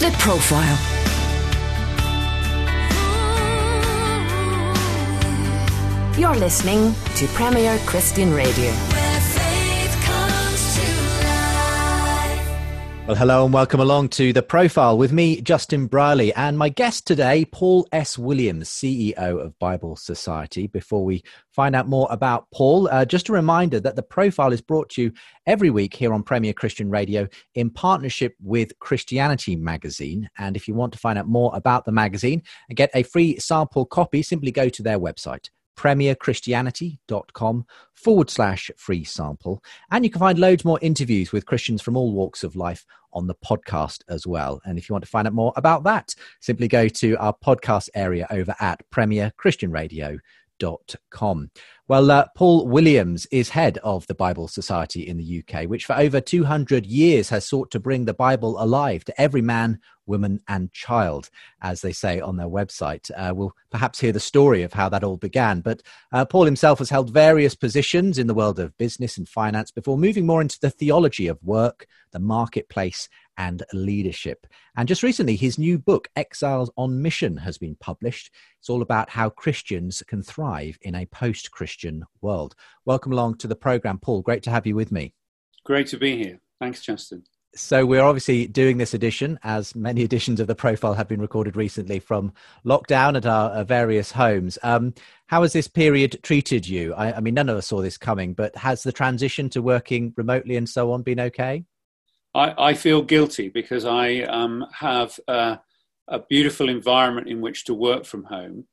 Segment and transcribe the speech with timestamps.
[0.00, 0.78] The Profile.
[6.18, 8.99] You're listening to Premier Christian Radio.
[13.10, 17.08] Well, hello and welcome along to The Profile with me, Justin Brierley, and my guest
[17.08, 18.16] today, Paul S.
[18.16, 20.68] Williams, CEO of Bible Society.
[20.68, 24.60] Before we find out more about Paul, uh, just a reminder that The Profile is
[24.60, 25.12] brought to you
[25.44, 27.26] every week here on Premier Christian Radio
[27.56, 30.30] in partnership with Christianity Magazine.
[30.38, 33.40] And if you want to find out more about the magazine and get a free
[33.40, 35.48] sample copy, simply go to their website
[35.80, 39.64] premierchristianity.com forward slash free sample.
[39.90, 43.26] And you can find loads more interviews with Christians from all walks of life on
[43.26, 44.60] the podcast as well.
[44.64, 47.88] And if you want to find out more about that, simply go to our podcast
[47.94, 48.88] area over at
[50.60, 51.50] premierchristianradio.com.
[51.88, 55.98] Well, uh, Paul Williams is head of the Bible Society in the UK, which for
[55.98, 60.72] over 200 years has sought to bring the Bible alive to every man, woman, and
[60.72, 61.30] child,
[61.62, 63.10] as they say on their website.
[63.16, 65.62] Uh, we'll perhaps hear the story of how that all began.
[65.62, 69.72] But uh, Paul himself has held various positions in the world of business and finance
[69.72, 73.08] before moving more into the theology of work, the marketplace,
[73.40, 74.46] and leadership.
[74.76, 78.30] And just recently, his new book, Exiles on Mission, has been published.
[78.58, 82.54] It's all about how Christians can thrive in a post Christian world.
[82.84, 84.20] Welcome along to the program, Paul.
[84.20, 85.14] Great to have you with me.
[85.64, 86.38] Great to be here.
[86.60, 87.22] Thanks, Justin.
[87.54, 91.56] So, we're obviously doing this edition, as many editions of the profile have been recorded
[91.56, 92.34] recently from
[92.66, 94.58] lockdown at our, our various homes.
[94.62, 94.92] Um,
[95.28, 96.92] how has this period treated you?
[96.92, 100.12] I, I mean, none of us saw this coming, but has the transition to working
[100.18, 101.64] remotely and so on been okay?
[102.34, 105.60] I, I feel guilty because I um, have a
[106.28, 108.66] beautiful environment in which to work from home.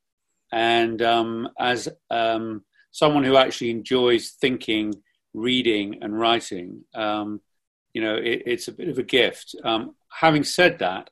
[0.51, 4.93] And um, as um, someone who actually enjoys thinking,
[5.33, 7.41] reading, and writing, um,
[7.93, 9.55] you know, it, it's a bit of a gift.
[9.63, 11.09] Um, having said that,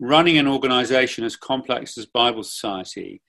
[0.00, 3.22] running an organization as complex as Bible Society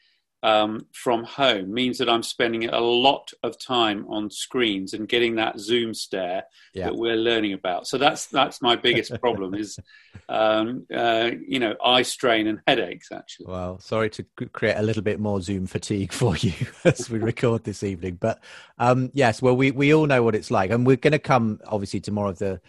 [0.43, 5.35] um, from home means that I'm spending a lot of time on screens and getting
[5.35, 6.85] that Zoom stare yeah.
[6.85, 7.87] that we're learning about.
[7.87, 9.79] So that's that's my biggest problem is,
[10.27, 13.09] um, uh, you know, eye strain and headaches.
[13.11, 16.53] Actually, well, sorry to create a little bit more Zoom fatigue for you
[16.83, 18.43] as we record this evening, but
[18.77, 21.61] um, yes, well, we we all know what it's like, and we're going to come
[21.65, 22.59] obviously to more of the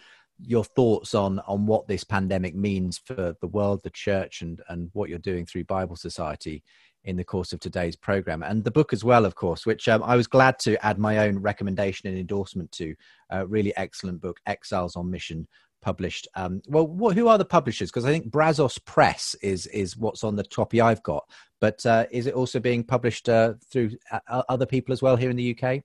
[0.41, 4.89] your thoughts on on what this pandemic means for the world, the church, and and
[4.93, 6.63] what you're doing through Bible Society
[7.05, 10.03] in the course of today's program and the book as well of course which um,
[10.03, 12.93] i was glad to add my own recommendation and endorsement to
[13.29, 15.47] a really excellent book exiles on mission
[15.85, 17.91] published um, well what, who are the publishers?
[17.91, 21.29] Because i think brazos press is is what's on the copy i've got
[21.61, 25.29] but uh, is it also being published uh, through uh, other people as well here
[25.29, 25.81] in the uk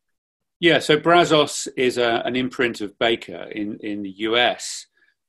[0.59, 4.87] yeah so brazos is a, an imprint of baker in in the us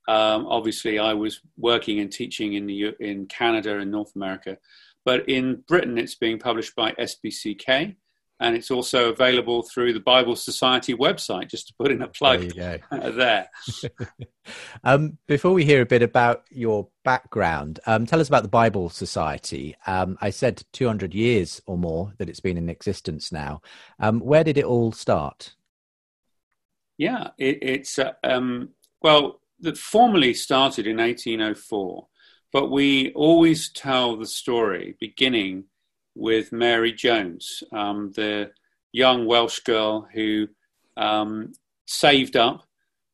[0.08, 4.58] um, obviously i was working and teaching in the in canada and north america
[5.06, 7.96] but in Britain, it's being published by SPCK,
[8.40, 12.42] and it's also available through the Bible Society website, just to put in a plug
[12.56, 12.82] there.
[12.92, 13.50] there.
[14.84, 18.90] um, before we hear a bit about your background, um, tell us about the Bible
[18.90, 19.76] Society.
[19.86, 23.62] Um, I said 200 years or more that it's been in existence now.
[24.00, 25.54] Um, where did it all start?
[26.98, 28.70] Yeah, it, it's, uh, um,
[29.04, 32.08] well, that formally started in 1804
[32.52, 35.66] but we always tell the story beginning
[36.16, 38.52] with Mary Jones, um, the
[38.92, 40.48] young Welsh girl who
[40.98, 41.54] um,
[41.86, 42.68] saved up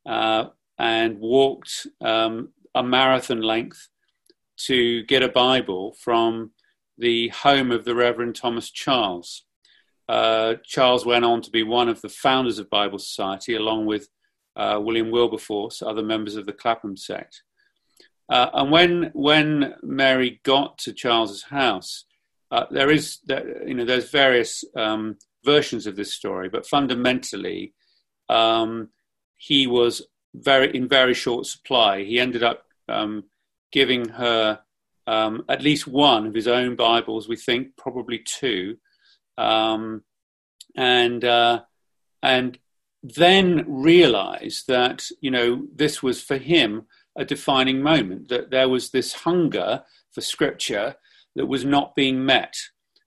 [0.06, 0.46] uh,
[0.80, 3.90] and walked um, a marathon length
[4.58, 6.52] to get a Bible from
[6.98, 9.44] the home of the Reverend Thomas Charles.
[10.10, 14.10] Uh, Charles went on to be one of the founders of Bible Society, along with
[14.56, 17.44] uh, William Wilberforce, other members of the Clapham sect.
[18.30, 22.06] Uh, and when when Mary got to Charles's house,
[22.52, 23.20] uh, there is
[23.66, 27.74] you know there's various um, versions of this story, but fundamentally,
[28.30, 28.90] um,
[29.38, 30.02] he was
[30.34, 32.04] very in very short supply.
[32.04, 33.26] He ended up um,
[33.72, 34.60] giving her
[35.08, 37.30] um, at least one of his own Bibles.
[37.30, 38.78] We think probably two,
[39.38, 40.04] um,
[40.76, 41.62] and uh,
[42.22, 42.58] and
[43.04, 48.92] then realized that you know this was for him a defining moment that there was
[48.92, 50.96] this hunger for scripture
[51.36, 52.56] that was not being met.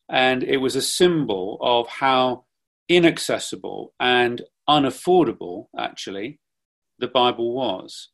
[0.09, 2.45] And it was a symbol of how
[2.89, 6.41] inaccessible and unaffordable, actually,
[6.99, 8.09] the Bible was.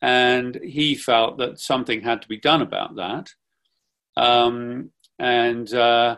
[0.00, 3.30] And he felt that something had to be done about that.
[4.16, 6.16] Um, and, uh,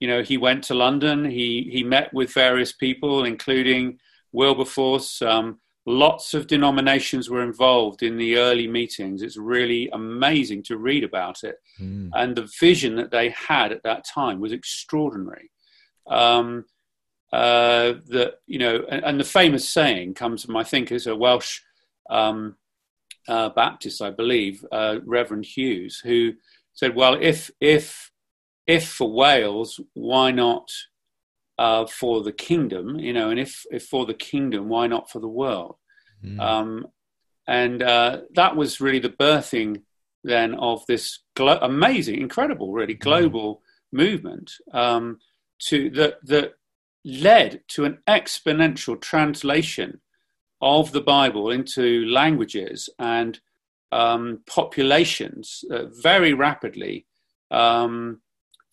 [0.00, 3.98] you know, he went to London, he, he met with various people, including
[4.32, 5.58] Wilberforce, um,
[5.88, 9.22] Lots of denominations were involved in the early meetings.
[9.22, 11.56] It's really amazing to read about it.
[11.80, 12.10] Mm.
[12.12, 15.50] And the vision that they had at that time was extraordinary.
[16.06, 16.66] Um,
[17.32, 21.16] uh, that you know, and, and, the famous saying comes from, I think, is a
[21.16, 21.60] Welsh
[22.10, 22.56] um,
[23.26, 26.34] uh, Baptist, I believe, uh, Reverend Hughes, who
[26.74, 28.10] said, "Well, if if
[28.66, 30.70] if for Wales, why not
[31.58, 35.20] uh, for the kingdom, you know, and if, if for the kingdom, why not for
[35.20, 35.76] the world?
[36.24, 36.40] Mm.
[36.40, 36.86] Um,
[37.46, 39.82] and uh, that was really the birthing
[40.24, 43.02] then of this glo- amazing, incredible, really hmm.
[43.02, 43.98] global mm.
[43.98, 45.18] movement um,
[45.60, 46.54] to that that
[47.04, 50.00] led to an exponential translation
[50.60, 53.40] of the Bible into languages and
[53.92, 57.06] um, populations uh, very rapidly.
[57.50, 58.20] Um,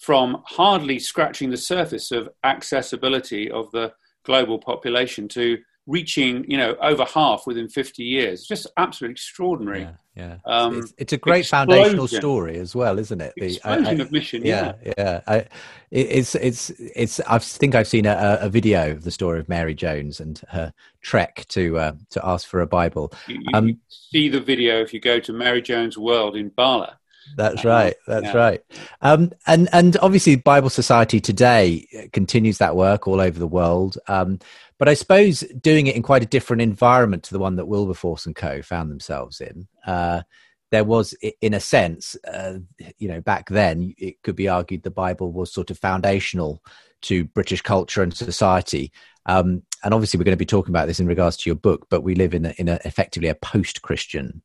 [0.05, 3.91] from hardly scratching the surface of accessibility of the
[4.23, 5.57] global population to
[5.87, 8.45] reaching, you know, over half within 50 years.
[8.45, 9.81] Just absolutely extraordinary.
[9.81, 10.37] Yeah, yeah.
[10.45, 11.69] Um, it's, it's, a great explosion.
[11.69, 13.33] foundational story as well, isn't it?
[13.35, 14.45] The explosion I, I, of mission.
[14.45, 14.93] Yeah, yeah.
[14.95, 15.21] yeah.
[15.25, 15.45] I,
[15.89, 17.19] it's it's it's.
[17.21, 20.71] I think I've seen a, a, video of the story of Mary Jones and her
[21.01, 23.11] trek to uh, to ask for a Bible.
[23.27, 26.99] You, you um, see the video if you go to Mary Jones World in Bala
[27.35, 27.95] that's right.
[28.07, 28.37] That's yeah.
[28.37, 28.61] right.
[29.01, 33.97] Um, and and obviously, Bible Society today continues that work all over the world.
[34.07, 34.39] Um,
[34.77, 38.25] but I suppose doing it in quite a different environment to the one that Wilberforce
[38.25, 38.61] and Co.
[38.61, 39.67] found themselves in.
[39.85, 40.23] Uh,
[40.71, 42.55] there was, in a sense, uh,
[42.97, 46.61] you know, back then it could be argued the Bible was sort of foundational
[47.03, 48.91] to British culture and society.
[49.27, 51.87] Um, and obviously, we're going to be talking about this in regards to your book.
[51.89, 54.41] But we live in a, in a effectively a post-Christian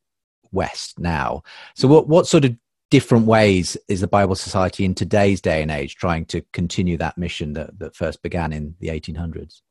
[0.52, 1.42] West now.
[1.74, 2.56] So, what what sort of
[2.90, 7.16] different ways is the Bible Society in today's day and age trying to continue that
[7.16, 9.62] mission that, that first began in the 1800s?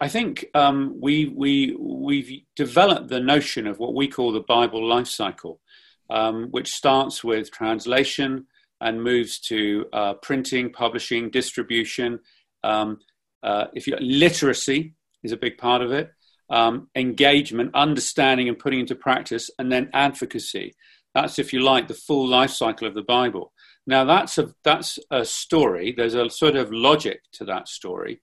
[0.00, 4.86] I think um, we, we, we've developed the notion of what we call the Bible
[4.86, 5.60] life cycle,
[6.08, 8.46] um, which starts with translation
[8.80, 12.20] and moves to uh, printing, publishing, distribution.
[12.64, 12.98] Um,
[13.42, 16.10] uh, if you literacy is a big part of it,
[16.48, 20.74] um, engagement, understanding and putting into practice, and then advocacy.
[21.14, 23.52] That's, if you like, the full life cycle of the Bible.
[23.86, 25.92] Now, that's a, that's a story.
[25.96, 28.20] There's a sort of logic to that story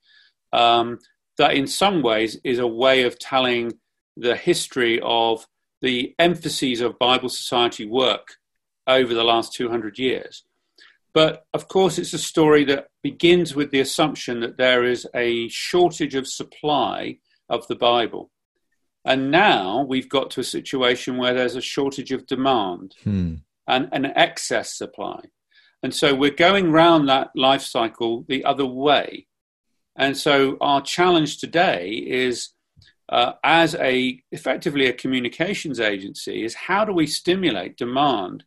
[0.52, 0.98] um,
[1.36, 3.72] that, in some ways, is a way of telling
[4.16, 5.46] the history of
[5.80, 8.36] the emphases of Bible Society work
[8.86, 10.44] over the last 200 years.
[11.14, 15.48] But of course, it's a story that begins with the assumption that there is a
[15.48, 17.18] shortage of supply
[17.48, 18.30] of the Bible.
[19.08, 23.36] And now we've got to a situation where there's a shortage of demand hmm.
[23.66, 25.20] and an excess supply.
[25.82, 29.26] And so we're going round that life cycle the other way.
[29.96, 32.50] And so our challenge today is
[33.08, 38.44] uh, as a effectively a communications agency is how do we stimulate demand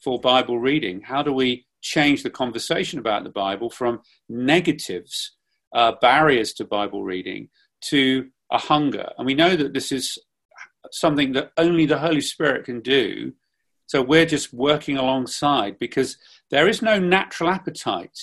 [0.00, 1.02] for Bible reading?
[1.02, 5.32] How do we change the conversation about the Bible from negatives,
[5.74, 7.50] uh, barriers to Bible reading,
[7.82, 9.10] to a hunger.
[9.16, 10.18] And we know that this is
[10.90, 13.32] something that only the Holy Spirit can do.
[13.86, 16.18] So we're just working alongside because
[16.50, 18.18] there is no natural appetite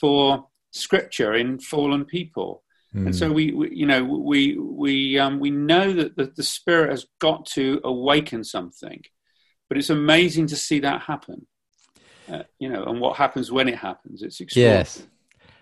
[0.00, 2.62] for scripture in fallen people.
[2.94, 3.06] Mm.
[3.06, 3.34] And so hmm.
[3.34, 7.44] we, we, you know, we we um, we know that the, the Spirit has got
[7.46, 9.02] to awaken something,
[9.68, 11.46] but it's amazing to see that happen.
[12.30, 14.22] Uh, you know, and what happens when it happens.
[14.22, 14.78] It's extraordinary.
[14.78, 15.02] Yes.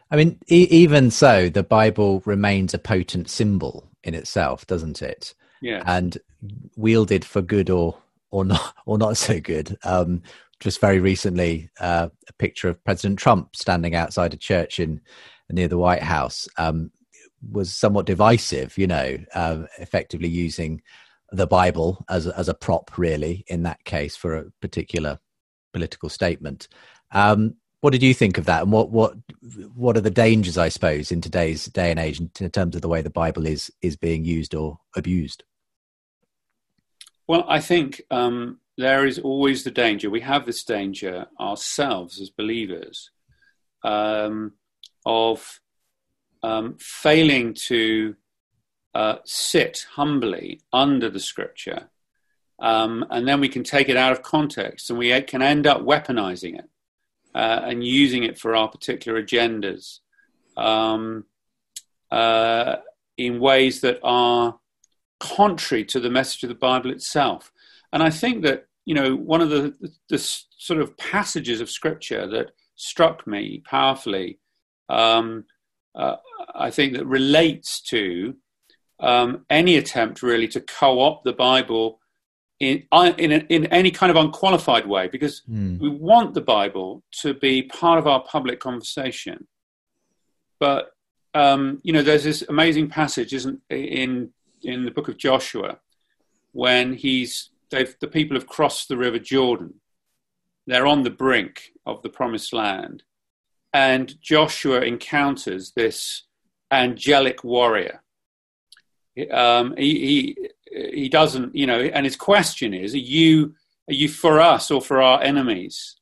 [0.08, 5.34] I mean, e- even so, the Bible remains a potent symbol in itself, doesn't it?
[5.60, 5.82] Yeah.
[5.86, 6.16] And
[6.76, 7.98] wielded for good or
[8.30, 9.76] or not or not so good.
[9.84, 10.22] Um,
[10.60, 15.00] just very recently, uh, a picture of President Trump standing outside a church in
[15.50, 16.90] near the White House um,
[17.50, 18.76] was somewhat divisive.
[18.78, 20.82] You know, uh, effectively using
[21.32, 25.18] the Bible as a, as a prop, really, in that case for a particular
[25.72, 26.68] political statement.
[27.10, 27.56] Um,
[27.86, 29.14] what did you think of that, and what what
[29.76, 32.88] what are the dangers, I suppose, in today's day and age in terms of the
[32.88, 35.44] way the Bible is is being used or abused?
[37.28, 40.10] Well, I think um, there is always the danger.
[40.10, 43.12] We have this danger ourselves as believers
[43.84, 44.54] um,
[45.04, 45.60] of
[46.42, 48.16] um, failing to
[48.96, 51.88] uh, sit humbly under the Scripture,
[52.58, 55.82] um, and then we can take it out of context, and we can end up
[55.82, 56.68] weaponizing it
[57.36, 59.98] uh, and using it for our particular agendas
[60.56, 61.24] um,
[62.10, 62.76] uh,
[63.18, 64.58] in ways that are
[65.20, 67.52] contrary to the message of the Bible itself.
[67.92, 71.68] And I think that, you know, one of the, the, the sort of passages of
[71.70, 74.38] Scripture that struck me powerfully,
[74.88, 75.44] um,
[75.94, 76.16] uh,
[76.54, 78.34] I think that relates to
[78.98, 82.00] um, any attempt really to co-opt the Bible
[82.60, 85.78] in in, a, in any kind of unqualified way, because mm.
[85.78, 89.46] we want the Bible to be part of our public conversation.
[90.58, 90.90] But
[91.34, 94.30] um, you know, there's this amazing passage, isn't in
[94.62, 95.78] in the book of Joshua,
[96.52, 99.74] when he's they've the people have crossed the river Jordan.
[100.66, 103.04] They're on the brink of the promised land,
[103.72, 106.24] and Joshua encounters this
[106.72, 108.02] angelic warrior.
[109.30, 110.36] Um, he,
[110.70, 113.54] he he doesn't, you know, and his question is: Are you
[113.88, 115.96] are you for us or for our enemies?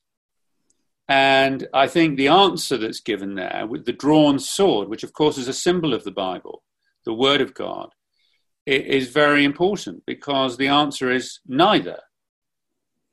[1.07, 5.37] And I think the answer that's given there with the drawn sword, which of course
[5.37, 6.63] is a symbol of the Bible,
[7.05, 7.89] the Word of God,
[8.65, 11.99] is very important because the answer is neither.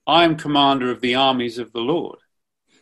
[0.06, 2.18] I am commander of the armies of the Lord.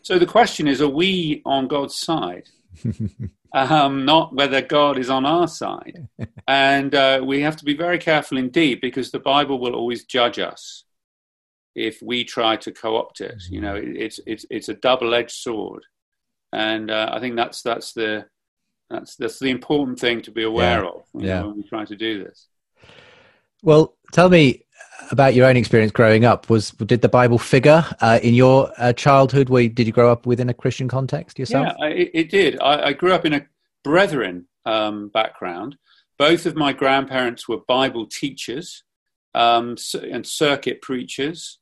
[0.02, 2.48] So the question is, are we on God's side?
[3.52, 6.08] um, not whether God is on our side.
[6.48, 10.38] and uh, we have to be very careful indeed because the Bible will always judge
[10.38, 10.84] us
[11.74, 13.42] if we try to co-opt it.
[13.48, 15.84] You know, it's it's it's a double-edged sword,
[16.52, 18.26] and uh, I think that's that's the
[18.88, 20.88] that's that's the important thing to be aware yeah.
[20.88, 21.40] of yeah.
[21.40, 22.48] know, when we try to do this.
[23.62, 24.64] Well, tell me
[25.10, 26.48] about your own experience growing up.
[26.48, 29.48] Was did the Bible figure uh, in your uh, childhood?
[29.48, 31.74] Where did you grow up within a Christian context yourself?
[31.78, 32.60] Yeah, it, it did.
[32.60, 33.46] I, I, grew up in a
[33.82, 35.76] Brethren um, background.
[36.18, 38.84] Both of my grandparents were Bible teachers
[39.34, 41.58] um, and circuit preachers.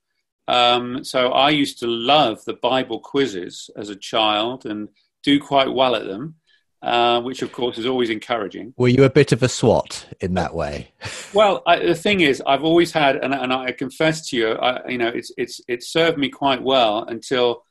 [0.49, 4.89] Um, so I used to love the Bible quizzes as a child and
[5.23, 6.37] do quite well at them.
[6.81, 8.73] Uh, which of course is always encouraging.
[8.77, 10.93] Were you a bit of a swot in that way?
[11.35, 14.87] well, I, the thing is, I've always had, and, and I confess to you, I,
[14.89, 17.65] you know, it's it's it served me quite well until,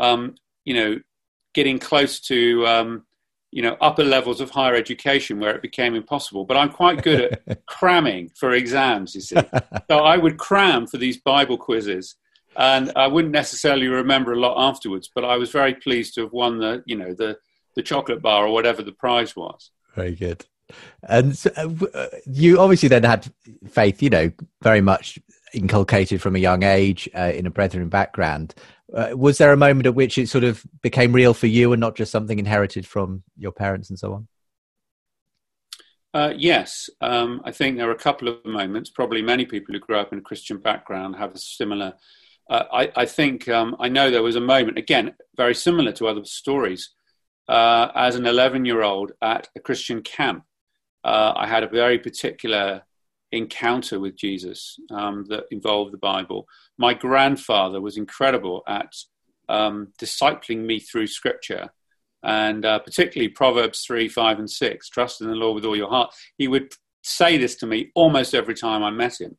[0.00, 0.34] um,
[0.64, 0.98] you know,
[1.54, 3.06] getting close to, um,
[3.52, 6.44] you know, upper levels of higher education where it became impossible.
[6.44, 9.14] But I'm quite good at cramming for exams.
[9.14, 9.36] You see,
[9.88, 12.16] so I would cram for these Bible quizzes.
[12.56, 16.32] And I wouldn't necessarily remember a lot afterwards, but I was very pleased to have
[16.32, 17.38] won the, you know, the
[17.78, 19.70] the chocolate bar or whatever the prize was.
[19.94, 20.44] Very good.
[21.08, 23.32] And so, uh, uh, you obviously then had
[23.70, 24.32] faith, you know,
[24.62, 25.16] very much
[25.54, 28.52] inculcated from a young age uh, in a brethren background.
[28.92, 31.78] Uh, was there a moment at which it sort of became real for you and
[31.78, 34.26] not just something inherited from your parents and so on?
[36.12, 38.90] Uh, yes, um, I think there are a couple of moments.
[38.90, 41.94] Probably many people who grew up in a Christian background have a similar.
[42.50, 46.08] Uh, I, I, think um, I know there was a moment, again, very similar to
[46.08, 46.90] other stories,
[47.48, 50.44] uh, as an 11 year old at a Christian camp.
[51.04, 52.82] Uh, I had a very particular
[53.32, 56.46] encounter with Jesus um, that involved the Bible.
[56.76, 58.92] My grandfather was incredible at
[59.48, 61.70] um, discipling me through scripture
[62.22, 64.88] and uh, particularly Proverbs 3, 5, and 6.
[64.88, 66.12] Trust in the Lord with all your heart.
[66.36, 69.36] He would say this to me almost every time I met him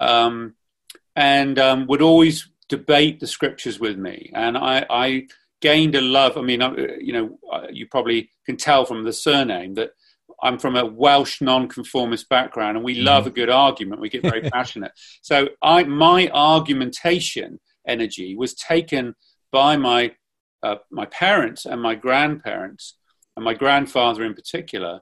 [0.00, 0.54] um,
[1.14, 4.30] and um, would always debate the scriptures with me.
[4.34, 5.26] And I, I
[5.60, 6.36] gained a love.
[6.36, 6.60] I mean,
[7.00, 7.38] you know,
[7.70, 9.90] you probably can tell from the surname that
[10.42, 13.04] I'm from a Welsh non-conformist background, and we mm.
[13.04, 14.00] love a good argument.
[14.00, 14.92] We get very passionate.
[15.22, 19.14] So, I my argumentation energy was taken
[19.52, 20.12] by my
[20.62, 22.96] uh, my parents and my grandparents,
[23.36, 25.00] and my grandfather in particular,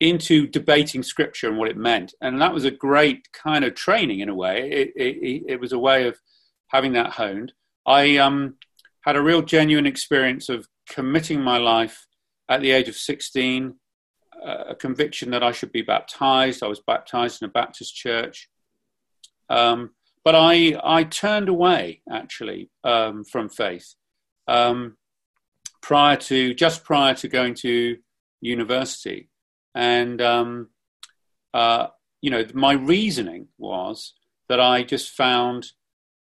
[0.00, 2.12] into debating scripture and what it meant.
[2.20, 4.68] And that was a great kind of training in a way.
[4.68, 6.18] It, it, it was a way of
[6.66, 7.52] having that honed.
[7.86, 8.56] I um,
[9.02, 12.06] had a real genuine experience of committing my life
[12.48, 13.74] at the age of 16,
[14.44, 16.62] uh, a conviction that I should be baptized.
[16.62, 18.48] I was baptized in a Baptist church.
[19.48, 19.90] Um,
[20.24, 23.94] but I, I turned away actually um, from faith
[24.46, 24.96] um,
[25.80, 27.96] prior to just prior to going to
[28.40, 29.28] university,
[29.74, 30.68] and um,
[31.52, 31.88] uh,
[32.20, 34.14] you know my reasoning was
[34.48, 35.72] that I just found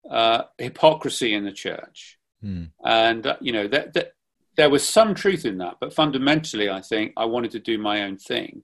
[0.09, 2.17] uh, hypocrisy in the church.
[2.43, 2.71] Mm.
[2.83, 4.13] And, uh, you know, that, that,
[4.55, 8.03] there was some truth in that, but fundamentally, I think I wanted to do my
[8.03, 8.63] own thing.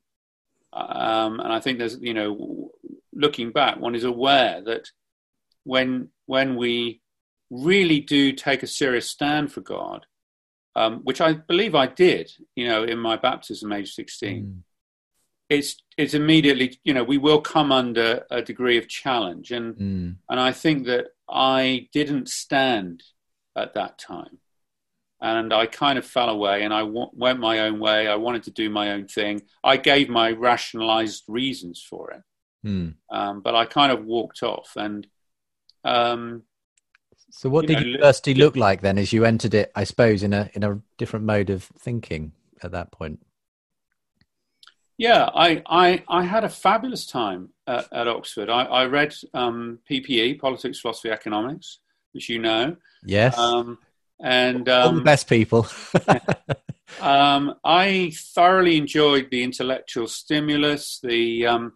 [0.72, 2.72] Um, and I think there's, you know,
[3.14, 4.90] looking back, one is aware that
[5.64, 7.02] when, when we
[7.50, 10.06] really do take a serious stand for God,
[10.76, 14.60] um, which I believe I did, you know, in my baptism age 16, mm.
[15.50, 19.52] it's, it's immediately, you know, we will come under a degree of challenge.
[19.52, 20.16] And, mm.
[20.30, 23.04] and I think that I didn't stand
[23.60, 24.40] at that time.
[25.22, 28.08] And I kind of fell away and I w- went my own way.
[28.08, 29.42] I wanted to do my own thing.
[29.64, 32.22] I gave my rationalized reasons for it.
[32.64, 32.90] Hmm.
[33.10, 34.74] Um, but I kind of walked off.
[34.78, 35.06] And
[35.84, 36.44] um,
[37.32, 40.34] so, what did know, university look like then as you entered it, I suppose, in
[40.34, 42.32] a, in a different mode of thinking
[42.64, 43.20] at that point?
[44.98, 48.50] Yeah, I, I, I had a fabulous time at, at Oxford.
[48.50, 51.80] I, I read um, PPE, Politics, Philosophy, Economics,
[52.12, 52.76] which you know.
[53.04, 53.38] Yes.
[53.38, 53.78] Um,
[54.22, 55.68] and um, the um, best people.
[57.02, 61.74] um, I thoroughly enjoyed the intellectual stimulus, the um,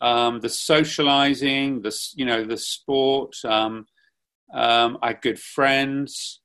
[0.00, 3.36] um, the socializing, the you know the sport.
[3.44, 3.86] Um,
[4.52, 6.40] I had good friends.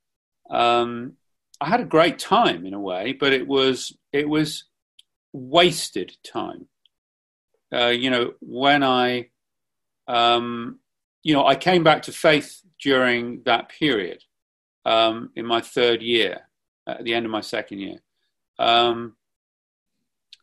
[1.60, 4.66] I had a great time in a way, but it was it was
[5.34, 6.68] wasted time.
[7.74, 9.30] Uh, you know, when I,
[10.08, 10.80] um,
[11.24, 14.24] you know, I came back to faith during that period
[14.86, 16.42] um, in my third year,
[16.88, 18.00] at the end of my second year.
[18.60, 19.16] Um,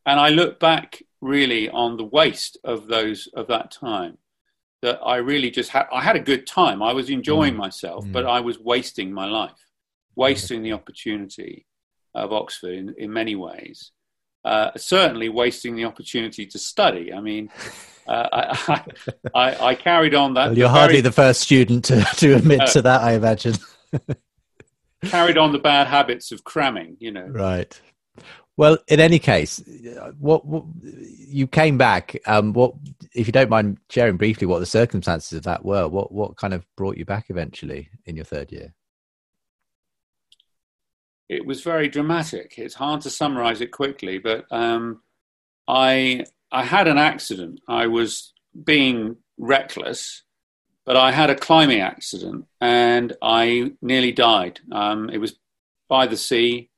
[0.07, 4.19] and I look back really on the waste of those of that time.
[4.83, 5.87] That I really just had.
[5.91, 6.83] I had a good time.
[6.83, 7.59] I was enjoying mm.
[7.59, 8.13] myself, mm.
[8.13, 9.71] but I was wasting my life,
[10.15, 11.65] wasting the opportunity
[12.15, 13.93] of Oxford in, in many ways
[14.45, 17.13] uh, certainly wasting the opportunity to study.
[17.13, 17.51] I mean,
[18.07, 18.85] uh, I,
[19.35, 20.49] I, I, carried on that.
[20.49, 23.55] Well, you're hardly the first student to, to admit uh, to that, I imagine.
[25.05, 27.27] carried on the bad habits of cramming, you know.
[27.27, 27.81] Right.
[28.57, 29.63] Well, in any case,
[30.19, 32.17] what, what you came back?
[32.27, 32.75] Um, what,
[33.13, 35.89] if you don't mind sharing briefly, what the circumstances of that were?
[35.89, 38.73] What what kind of brought you back eventually in your third year?
[41.29, 42.55] It was very dramatic.
[42.59, 45.01] It's hard to summarize it quickly, but um,
[45.67, 47.61] I I had an accident.
[47.67, 48.33] I was
[48.65, 50.23] being reckless,
[50.85, 54.61] but I had a climbing accident and I nearly died.
[54.71, 55.37] Um, it was
[55.89, 56.71] by the sea.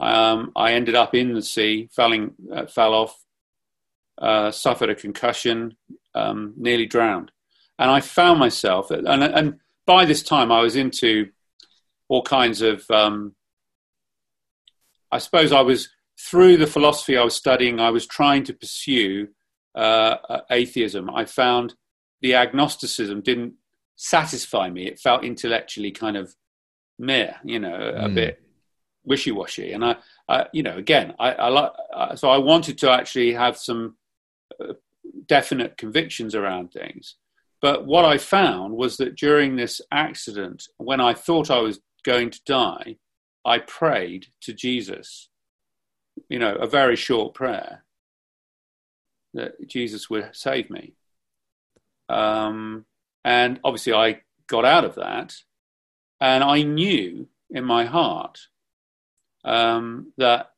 [0.00, 3.22] Um, I ended up in the sea, falling, uh, fell off,
[4.18, 5.76] uh, suffered a concussion,
[6.14, 7.30] um, nearly drowned,
[7.78, 8.90] and I found myself.
[8.90, 11.30] And, and, by this time, I was into
[12.06, 13.34] all kinds of um,
[15.12, 15.88] I suppose I was
[16.18, 17.80] through the philosophy I was studying.
[17.80, 19.28] I was trying to pursue
[19.74, 21.10] uh, atheism.
[21.10, 21.74] I found
[22.20, 23.54] the agnosticism didn't
[23.96, 24.86] satisfy me.
[24.86, 26.34] It felt intellectually kind of
[26.98, 28.14] mere, you know, a mm.
[28.14, 28.42] bit
[29.04, 29.72] wishy-washy.
[29.72, 29.96] And I,
[30.28, 31.72] I, you know, again, I, I like.
[31.92, 33.96] Uh, so I wanted to actually have some
[34.60, 34.74] uh,
[35.26, 37.16] definite convictions around things.
[37.62, 42.30] But what I found was that during this accident, when I thought I was going
[42.30, 42.96] to die,
[43.44, 45.28] I prayed to Jesus,
[46.28, 47.84] you know, a very short prayer
[49.34, 50.94] that Jesus would save me.
[52.08, 52.84] Um,
[53.24, 55.36] and obviously, I got out of that,
[56.20, 58.48] and I knew in my heart
[59.44, 60.52] um, that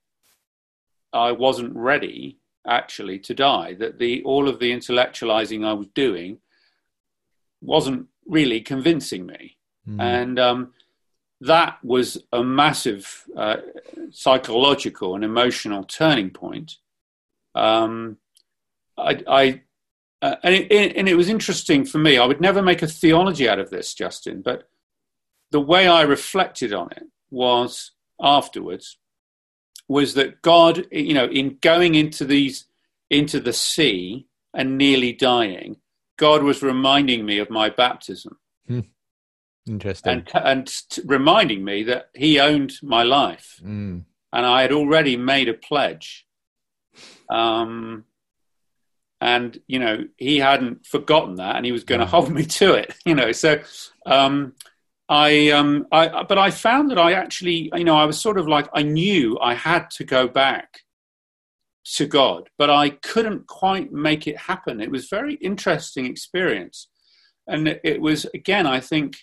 [1.13, 3.75] I wasn't ready actually to die.
[3.75, 6.39] That the all of the intellectualizing I was doing
[7.61, 9.57] wasn't really convincing me,
[9.89, 10.01] mm.
[10.01, 10.73] and um,
[11.43, 13.57] that was a massive uh,
[14.11, 16.77] psychological and emotional turning point.
[17.55, 18.19] Um,
[18.97, 19.63] I, I
[20.23, 22.17] uh, and, it, and it was interesting for me.
[22.17, 24.69] I would never make a theology out of this, Justin, but
[25.51, 28.99] the way I reflected on it was afterwards
[29.89, 32.67] was that God, you know, in going into these
[33.11, 35.77] into the sea and nearly dying,
[36.17, 38.39] God was reminding me of my baptism.
[38.69, 38.81] Hmm.
[39.69, 40.27] Interesting.
[40.35, 43.61] And, and t- reminding me that he owned my life.
[43.63, 44.05] Mm.
[44.33, 46.27] And I had already made a pledge.
[47.31, 48.05] Um,
[49.21, 52.11] and, you know, he hadn't forgotten that and he was going to mm.
[52.11, 53.31] hold me to it, you know.
[53.33, 53.61] So,
[54.05, 54.55] um,
[55.09, 58.49] I, um, I, but I found that I actually, you know, I was sort of
[58.49, 60.81] like, I knew I had to go back
[61.85, 64.81] to God, but I couldn't quite make it happen.
[64.81, 66.89] It was very interesting experience.
[67.47, 69.17] And it was, again, I think,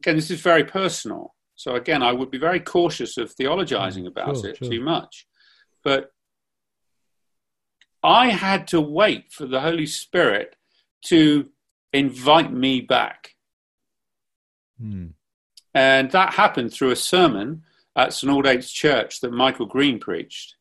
[0.00, 1.34] again, this is very personal.
[1.54, 4.70] So again, I would be very cautious of theologizing mm, about sure, it sure.
[4.70, 5.26] too much.
[5.82, 6.12] But
[8.02, 10.54] I had to wait for the Holy Spirit
[11.06, 11.48] to
[11.92, 13.34] invite me back.
[14.80, 15.08] Hmm.
[15.74, 17.64] And that happened through a sermon
[17.96, 18.32] at St.
[18.32, 20.54] Aldate's Church that Michael Green preached.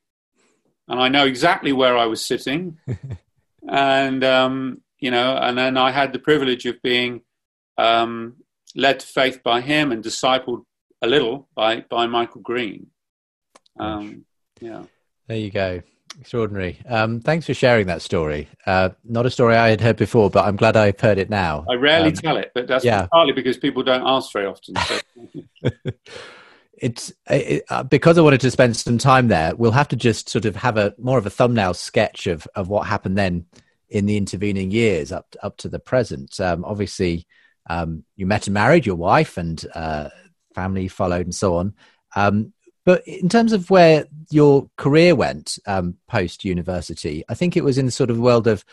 [0.88, 2.78] And I know exactly where I was sitting.
[3.70, 7.22] and, um, you know, and then I had the privilege of being
[7.78, 8.38] um,
[8.78, 10.64] led to faith by him and discipled
[11.02, 12.88] a little by, by Michael Green.
[13.80, 14.26] Um,
[14.62, 14.84] yeah.
[15.28, 15.82] There you go.
[16.20, 16.80] Extraordinary.
[16.88, 18.48] Um, thanks for sharing that story.
[18.66, 21.66] Uh, not a story I had heard before, but I'm glad I've heard it now.
[21.70, 23.08] I rarely um, tell it, but that's yeah.
[23.12, 24.76] partly because people don't ask very often.
[24.76, 25.00] So.
[26.78, 29.56] it's it, uh, because I wanted to spend some time there.
[29.56, 32.68] We'll have to just sort of have a more of a thumbnail sketch of of
[32.70, 33.46] what happened then
[33.90, 36.40] in the intervening years up up to the present.
[36.40, 37.28] Um, obviously,
[37.70, 40.10] um, you met and married your wife, and uh,
[40.54, 41.74] family followed, and so on.
[42.16, 42.54] Um,
[42.86, 47.78] But in terms of where your career went um, post university, I think it was
[47.78, 48.64] in the sort of world of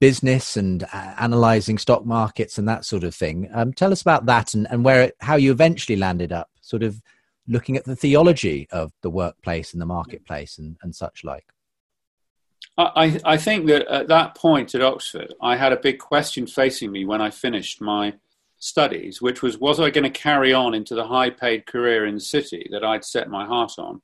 [0.00, 3.50] business and uh, analyzing stock markets and that sort of thing.
[3.52, 6.82] Um, tell us about that and, and where it, how you eventually landed up, sort
[6.82, 7.02] of
[7.46, 11.44] looking at the theology of the workplace and the marketplace and, and such like.
[12.76, 16.90] I, I think that at that point at Oxford, I had a big question facing
[16.90, 18.14] me when I finished my
[18.58, 22.14] studies, which was was I going to carry on into the high paid career in
[22.14, 24.02] the city that I'd set my heart on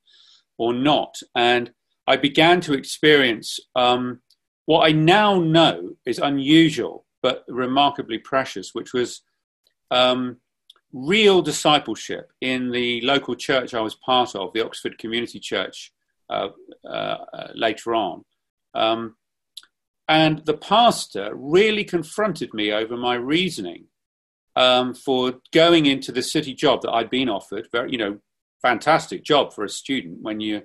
[0.56, 1.16] or not?
[1.34, 1.72] And
[2.06, 4.20] I began to experience um,
[4.66, 9.22] what I now know is unusual but remarkably precious, which was
[9.90, 10.36] um,
[10.92, 15.92] real discipleship in the local church I was part of, the Oxford Community Church,
[16.30, 16.48] uh,
[16.88, 17.16] uh,
[17.54, 18.24] later on.
[18.74, 19.16] Um,
[20.08, 23.86] and the pastor really confronted me over my reasoning
[24.56, 27.68] um, for going into the city job that I'd been offered.
[27.70, 28.18] Very, you know,
[28.60, 30.62] fantastic job for a student when you're,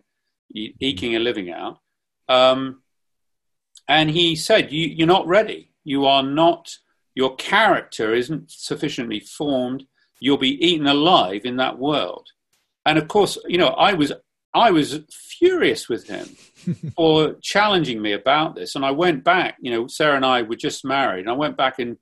[0.50, 1.80] you're eking a living out.
[2.28, 2.82] Um,
[3.88, 5.72] and he said, you, You're not ready.
[5.84, 6.76] You are not,
[7.14, 9.86] your character isn't sufficiently formed.
[10.20, 12.30] You'll be eaten alive in that world.
[12.86, 14.12] And of course, you know, I was
[14.56, 16.26] I was furious with him
[16.96, 18.76] for challenging me about this.
[18.76, 21.58] And I went back, you know, Sarah and I were just married, and I went
[21.58, 21.98] back and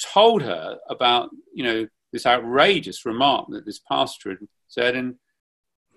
[0.00, 4.96] told her about, you know, this outrageous remark that this pastor had said.
[4.96, 5.14] And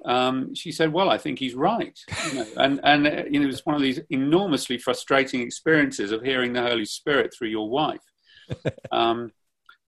[0.06, 3.46] um, she said, "Well, I think he's right," you know, and and uh, you know,
[3.46, 7.70] it was one of these enormously frustrating experiences of hearing the Holy Spirit through your
[7.70, 8.02] wife,
[8.92, 9.32] um,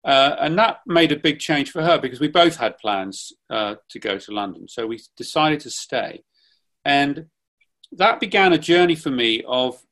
[0.04, 3.74] uh, and that made a big change for her because we both had plans uh,
[3.90, 6.22] to go to London, so we decided to stay,
[6.84, 7.26] and
[7.92, 9.82] that began a journey for me of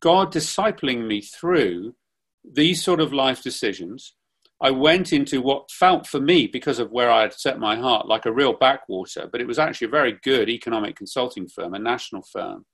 [0.00, 1.94] God discipling me through
[2.44, 4.14] these sort of life decisions
[4.60, 8.08] I went into what felt for me, because of where I had set my heart,
[8.08, 11.78] like a real backwater, but it was actually a very good economic consulting firm, a
[11.78, 12.64] national firm.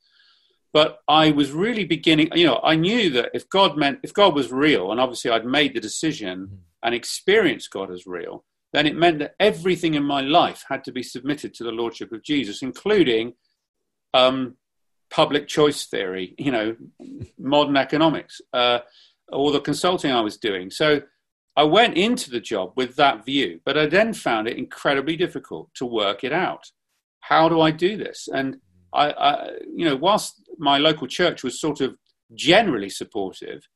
[0.73, 4.35] But I was really beginning, you know, I knew that if God meant, if God
[4.35, 6.57] was real, and obviously I'd made the decision mm-hmm.
[6.83, 10.93] And experienced God as real, then it meant that everything in my life had to
[10.93, 13.35] be submitted to the Lordship of Jesus, including
[14.15, 14.57] um,
[15.11, 16.77] public choice theory, you know,
[17.39, 18.79] modern economics, uh,
[19.29, 20.71] or the consulting I was doing.
[20.71, 21.03] So
[21.55, 25.69] I went into the job with that view, but I then found it incredibly difficult
[25.75, 26.71] to work it out.
[27.21, 28.29] How do I do this?
[28.33, 28.57] And
[28.93, 31.97] I, I, you know, whilst my local church was sort of
[32.35, 33.69] generally supportive,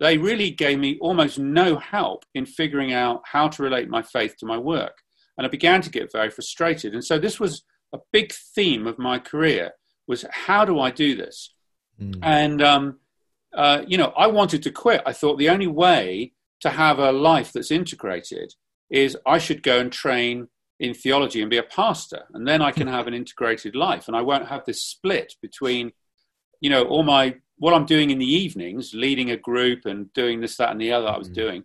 [0.00, 4.34] they really gave me almost no help in figuring out how to relate my faith
[4.38, 4.96] to my work.
[5.36, 6.94] And I began to get very frustrated.
[6.94, 9.72] And so this was a big theme of my career
[10.08, 11.54] was how do I do this?
[12.00, 12.18] Mm.
[12.22, 12.98] And, um,
[13.54, 15.02] uh, you know, I wanted to quit.
[15.04, 18.54] I thought the only way to have a life that's integrated
[18.90, 22.70] is I should go and train in theology and be a pastor, and then I
[22.70, 25.92] can have an integrated life, and I won't have this split between,
[26.60, 30.40] you know, all my what I'm doing in the evenings, leading a group and doing
[30.40, 31.34] this, that, and the other I was mm-hmm.
[31.34, 31.64] doing,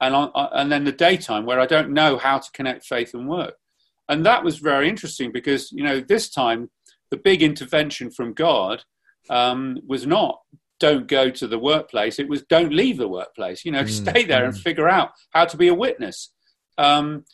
[0.00, 3.54] and and then the daytime where I don't know how to connect faith and work,
[4.08, 6.70] and that was very interesting because you know this time
[7.10, 8.84] the big intervention from God
[9.30, 10.40] um, was not
[10.78, 12.18] don't go to the workplace.
[12.18, 13.64] It was don't leave the workplace.
[13.64, 13.88] You know, mm.
[13.88, 14.62] stay there and mm.
[14.62, 16.32] figure out how to be a witness.
[16.76, 17.24] Um,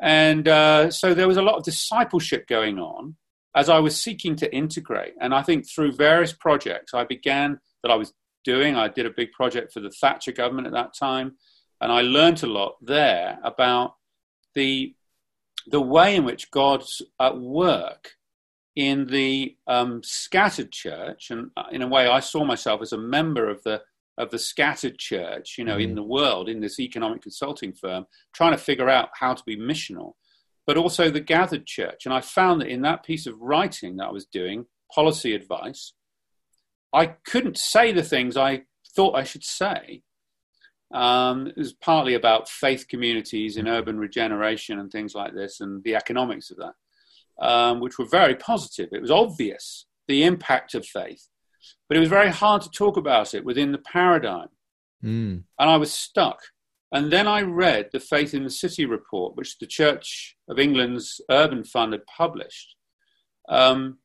[0.00, 3.16] and uh, so there was a lot of discipleship going on
[3.56, 5.14] as I was seeking to integrate.
[5.20, 8.12] And I think through various projects I began that I was
[8.44, 8.76] doing.
[8.76, 11.36] I did a big project for the Thatcher government at that time,
[11.80, 13.94] and I learned a lot there about
[14.54, 14.94] the
[15.68, 18.12] the way in which God's at work
[18.76, 22.98] in the um, scattered church, and uh, in a way, I saw myself as a
[22.98, 23.82] member of the
[24.18, 25.84] of the scattered church, you know, mm.
[25.84, 29.56] in the world, in this economic consulting firm, trying to figure out how to be
[29.56, 30.12] missional,
[30.66, 32.04] but also the gathered church.
[32.04, 35.92] And I found that in that piece of writing that I was doing, policy advice,
[36.92, 38.62] I couldn't say the things I
[38.94, 40.02] thought I should say.
[40.94, 45.82] Um, it was partly about faith communities in urban regeneration and things like this, and
[45.84, 46.74] the economics of that
[47.40, 48.88] um, which were very positive.
[48.92, 51.28] It was obvious the impact of faith,
[51.88, 54.48] but it was very hard to talk about it within the paradigm.
[55.04, 55.42] Mm.
[55.58, 56.40] And I was stuck.
[56.92, 61.20] And then I read the Faith in the City report, which the Church of England's
[61.30, 62.76] Urban Fund had published.
[63.48, 63.98] Um,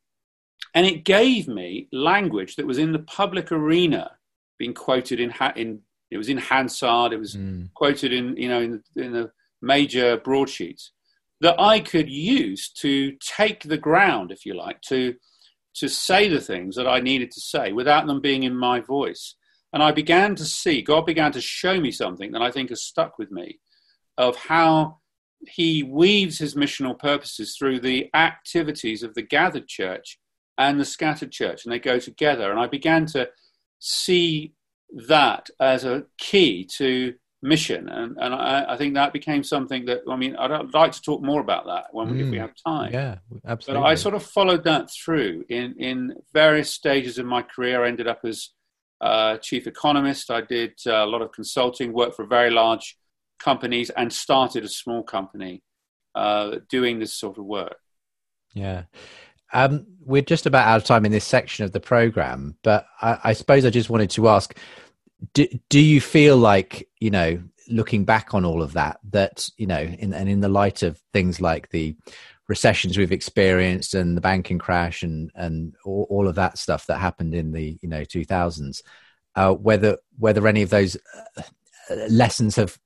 [0.74, 4.12] and it gave me language that was in the public arena,
[4.58, 7.70] being quoted in, in it was in Hansard, it was mm.
[7.74, 10.92] quoted in, you know, in, in the major broadsheets
[11.40, 15.16] that I could use to take the ground, if you like, to
[15.74, 19.36] to say the things that I needed to say without them being in my voice.
[19.74, 22.84] And I began to see, God began to show me something that I think has
[22.84, 23.60] stuck with me
[24.18, 25.00] of how
[25.48, 30.20] he weaves his missional purposes through the activities of the gathered church
[30.58, 32.52] and the scattered church, and they go together.
[32.52, 33.30] And I began to
[33.80, 34.54] see
[35.08, 40.02] that as a key to mission, and, and I, I, think that became something that
[40.08, 42.42] I mean I'd like to talk more about that when mm, if we mm.
[42.42, 42.94] have time.
[42.94, 43.16] Yeah,
[43.48, 43.82] absolutely.
[43.82, 47.84] But I sort of followed that through in in various stages of my career.
[47.84, 48.50] I ended up as
[49.02, 50.30] uh, chief economist.
[50.32, 52.98] I did uh, a lot of consulting, worked for very large
[53.40, 55.64] companies, and started a small company
[56.16, 57.78] uh, doing this sort of work.
[58.54, 58.84] Yeah.
[59.54, 63.20] Um, we're just about out of time in this section of the program, but I,
[63.26, 64.56] I suppose I just wanted to ask:
[65.34, 69.68] do, do you feel like you know, looking back on all of that, that you
[69.68, 71.96] know, in, and in the light of things like the
[72.48, 76.98] recessions we've experienced and the banking crash and and all, all of that stuff that
[76.98, 78.82] happened in the you know 2000s,
[79.36, 80.98] uh, whether whether any of those
[81.38, 81.44] uh,
[82.10, 82.78] lessons have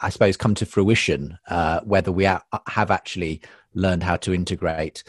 [0.00, 3.40] I suppose, come to fruition, uh, whether we ha- have actually
[3.74, 5.04] learned how to integrate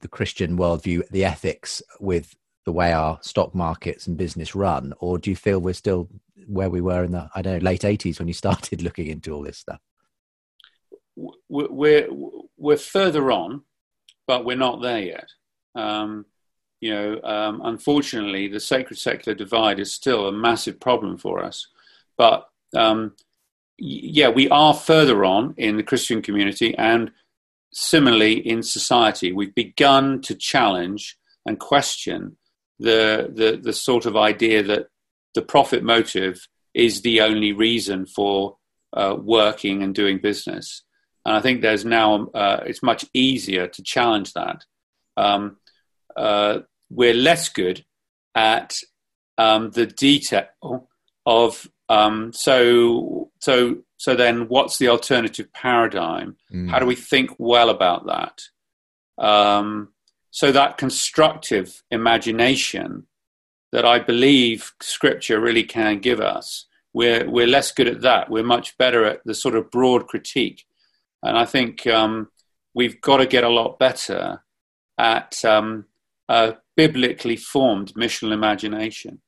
[0.00, 5.18] the Christian worldview, the ethics with the way our stock markets and business run, or
[5.18, 6.08] do you feel we're still
[6.46, 9.32] where we were in the I don't know late eighties when you started looking into
[9.32, 9.80] all this stuff?
[11.48, 12.08] We're
[12.56, 13.62] we're further on,
[14.26, 15.28] but we're not there yet.
[15.74, 16.26] Um,
[16.80, 21.66] you know, um, unfortunately, the sacred secular divide is still a massive problem for us.
[22.16, 23.14] But um,
[23.78, 27.10] yeah, we are further on in the Christian community, and
[27.72, 32.36] similarly in society, we've begun to challenge and question
[32.78, 34.88] the, the, the sort of idea that
[35.34, 38.56] the profit motive is the only reason for
[38.92, 40.82] uh, working and doing business.
[41.28, 44.64] And I think there's now, uh, it's much easier to challenge that.
[45.16, 45.58] Um,
[46.16, 47.84] uh, we're less good
[48.34, 48.78] at
[49.36, 50.88] um, the detail
[51.26, 56.36] of, um, so, so so then, what's the alternative paradigm?
[56.54, 56.70] Mm.
[56.70, 58.42] How do we think well about that?
[59.22, 59.88] Um,
[60.30, 63.08] so that constructive imagination
[63.72, 68.30] that I believe Scripture really can give us, we're we're less good at that.
[68.30, 70.64] We're much better at the sort of broad critique,
[71.22, 72.28] and I think um,
[72.74, 74.42] we've got to get a lot better
[74.98, 75.86] at um,
[76.28, 79.20] a biblically formed missional imagination.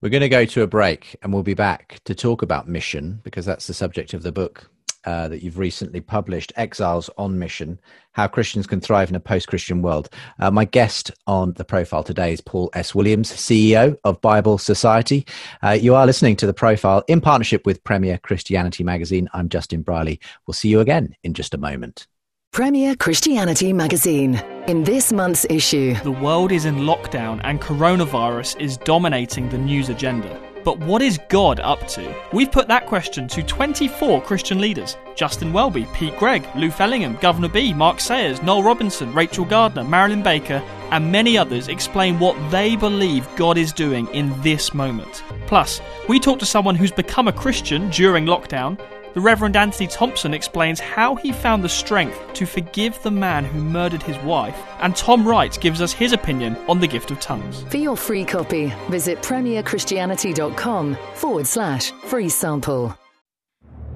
[0.00, 3.20] We're going to go to a break and we'll be back to talk about mission
[3.22, 4.70] because that's the subject of the book
[5.06, 7.78] uh, that you've recently published, Exiles on Mission
[8.12, 10.08] How Christians Can Thrive in a Post Christian World.
[10.38, 12.94] Uh, my guest on the profile today is Paul S.
[12.94, 15.26] Williams, CEO of Bible Society.
[15.62, 19.28] Uh, you are listening to the profile in partnership with Premier Christianity Magazine.
[19.32, 20.20] I'm Justin Brierley.
[20.46, 22.06] We'll see you again in just a moment.
[22.54, 24.36] Premier Christianity Magazine.
[24.68, 29.88] In this month's issue, the world is in lockdown and coronavirus is dominating the news
[29.88, 30.40] agenda.
[30.64, 32.14] But what is God up to?
[32.32, 37.52] We've put that question to 24 Christian leaders Justin Welby, Pete Greig, Lou Fellingham, Guvna
[37.52, 42.76] B, Mark Sayers, Noel Robinson, Rachel Gardner, Marilyn Baker, and many others explain what they
[42.76, 45.22] believe God is doing in this moment.
[45.46, 48.80] Plus, we talk to someone who's become a Christian during lockdown
[49.14, 53.62] the Reverend Anthony Thompson explains how he found the strength to forgive the man who
[53.62, 57.62] murdered his wife, and Tom Wright gives us his opinion on the gift of tongues.
[57.70, 62.98] For your free copy, visit premierchristianity.com forward slash free sample.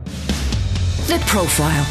[0.05, 1.87] The Profile.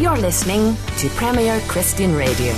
[0.00, 2.54] You're listening to Premier Christian Radio.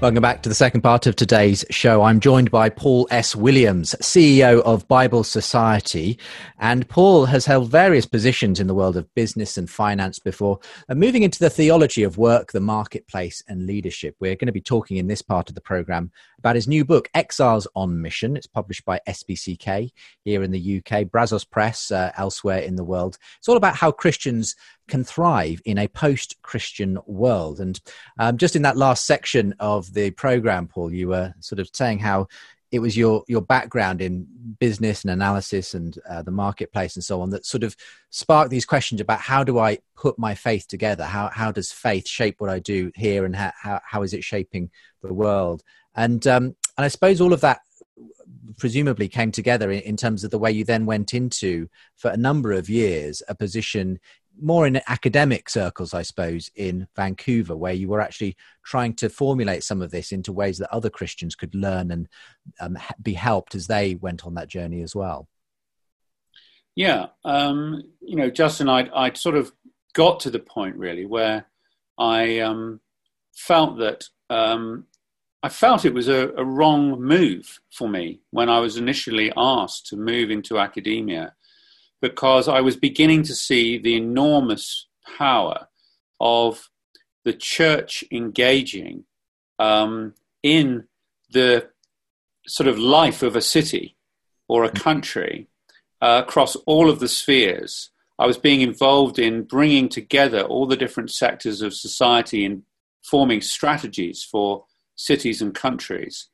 [0.00, 2.00] Welcome back to the second part of today's show.
[2.00, 3.36] I'm joined by Paul S.
[3.36, 6.18] Williams, CEO of Bible Society.
[6.58, 10.58] And Paul has held various positions in the world of business and finance before
[10.88, 14.16] and moving into the theology of work, the marketplace, and leadership.
[14.20, 17.08] We're going to be talking in this part of the program about his new book,
[17.14, 18.34] Exiles on Mission.
[18.34, 19.90] It's published by SPCK
[20.24, 23.18] here in the UK, Brazos Press uh, elsewhere in the world.
[23.38, 24.56] It's all about how Christians
[24.88, 27.60] can thrive in a post Christian world.
[27.60, 27.78] And
[28.18, 31.98] um, just in that last section of the program, Paul, you were sort of saying
[31.98, 32.26] how
[32.72, 34.26] it was your your background in
[34.58, 37.74] business and analysis and uh, the marketplace and so on that sort of
[38.10, 41.04] sparked these questions about how do I put my faith together?
[41.04, 44.24] How how does faith shape what I do here, and how how, how is it
[44.24, 44.70] shaping
[45.02, 45.62] the world?
[45.94, 47.60] And um, and I suppose all of that
[48.56, 52.16] presumably came together in, in, terms of the way you then went into for a
[52.16, 53.98] number of years a position
[54.40, 59.64] more in academic circles i suppose in vancouver where you were actually trying to formulate
[59.64, 62.08] some of this into ways that other christians could learn and
[62.60, 65.26] um, be helped as they went on that journey as well.
[66.76, 69.52] Yeah um, you know justin i'd, I'd sort of
[69.94, 71.46] got to the point really where
[71.98, 72.80] i um,
[73.34, 74.86] felt that um,
[75.42, 79.86] I felt it was a, a, wrong move for me when I was initially asked
[79.86, 81.34] to move into academia
[82.02, 85.68] because I was beginning to see the enormous power
[86.20, 86.68] of
[87.24, 89.04] the church engaging
[89.58, 90.84] um, in
[91.30, 91.68] the
[92.46, 93.96] sort of life of a city
[94.48, 95.48] or a country
[96.02, 97.90] uh, across all of the spheres.
[98.18, 102.62] I was being involved in bringing together all the different sectors of society and
[103.02, 104.64] forming strategies for
[105.00, 106.28] cities and countries.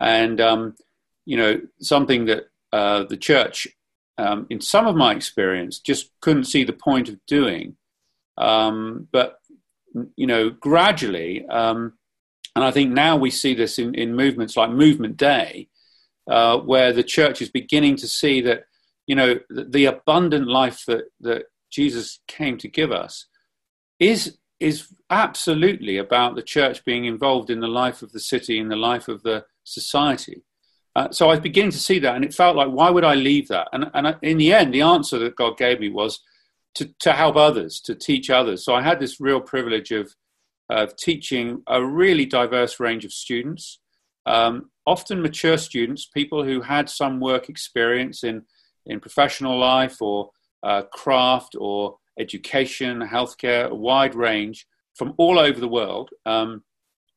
[0.00, 0.74] And, um,
[1.24, 3.68] you know, something that uh, the church,
[4.18, 7.76] um, in some of my experience, just couldn't see the point of doing.
[8.38, 9.38] Um, but,
[10.16, 11.94] you know, gradually, um,
[12.54, 15.68] and I think now we see this in, in movements like Movement Day,
[16.28, 18.64] uh, where the church is beginning to see that,
[19.06, 23.26] you know, the, the abundant life that, that Jesus came to give us
[23.98, 28.70] is is absolutely about the church being involved in the life of the city and
[28.70, 30.42] the life of the society.
[30.94, 33.48] Uh, so I beginning to see that, and it felt like, why would I leave
[33.48, 33.68] that?
[33.72, 36.20] And, and in the end, the answer that God gave me was
[36.74, 38.64] to, to help others, to teach others.
[38.64, 40.14] So I had this real privilege of,
[40.68, 43.78] of teaching a really diverse range of students,
[44.26, 48.42] um, often mature students, people who had some work experience in,
[48.86, 50.30] in professional life or
[50.62, 56.10] uh, craft or education, healthcare, a wide range from all over the world.
[56.26, 56.62] Um,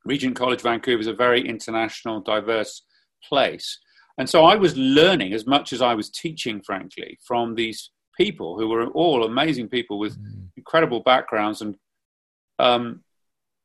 [0.06, 2.84] Regent College Vancouver is a very international, diverse
[3.24, 3.80] place.
[4.18, 8.58] And so I was learning as much as I was teaching, frankly, from these people
[8.58, 10.48] who were all amazing people with mm.
[10.56, 11.76] incredible backgrounds and
[12.60, 13.04] um,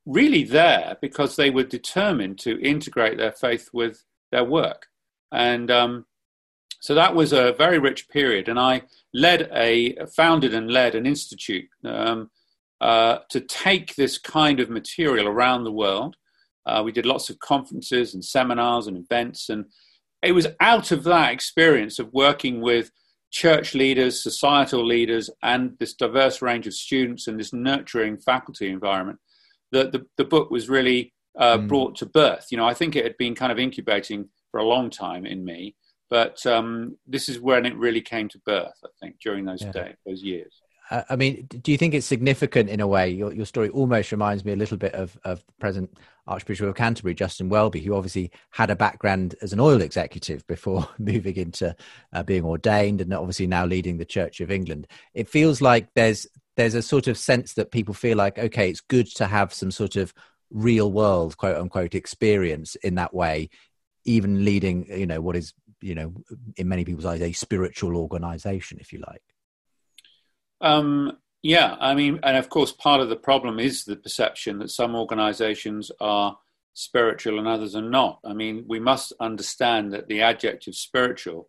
[0.07, 4.87] really there because they were determined to integrate their faith with their work.
[5.31, 6.07] And um,
[6.81, 8.49] so that was a very rich period.
[8.49, 12.31] And I led a founded and led an institute um,
[12.81, 16.17] uh, to take this kind of material around the world.
[16.67, 19.67] Uh, we did lots of conferences and seminars and events, and
[20.23, 22.91] it was out of that experience of working with
[23.31, 29.19] church leaders, societal leaders, and this diverse range of students and this nurturing faculty environment
[29.73, 31.69] that the, the book was really uh, mm.
[31.69, 32.47] brought to birth.
[32.51, 35.45] You know, I think it had been kind of incubating for a long time in
[35.45, 35.77] me,
[36.11, 39.73] but um, this is when it really came to birth, I think, during those yeah.
[39.73, 40.61] days, those years.
[40.91, 43.11] I mean, do you think it's significant in a way?
[43.11, 45.97] Your, your story almost reminds me a little bit of, of the present
[46.27, 50.89] Archbishop of Canterbury, Justin Welby, who obviously had a background as an oil executive before
[50.99, 51.77] moving into
[52.13, 54.89] uh, being ordained and obviously now leading the Church of England.
[55.15, 58.81] It feels like there's there's a sort of sense that people feel like, okay, it's
[58.81, 60.13] good to have some sort of
[60.51, 63.49] real world, quote unquote, experience in that way,
[64.05, 66.13] even leading, you know, what is you know,
[66.57, 69.23] in many people's eyes, a spiritual organization, if you like.
[70.61, 74.71] Um, yeah, I mean, and of course, part of the problem is the perception that
[74.71, 76.37] some organizations are
[76.75, 78.21] spiritual and others are not.
[78.25, 81.49] I mean, we must understand that the adjective spiritual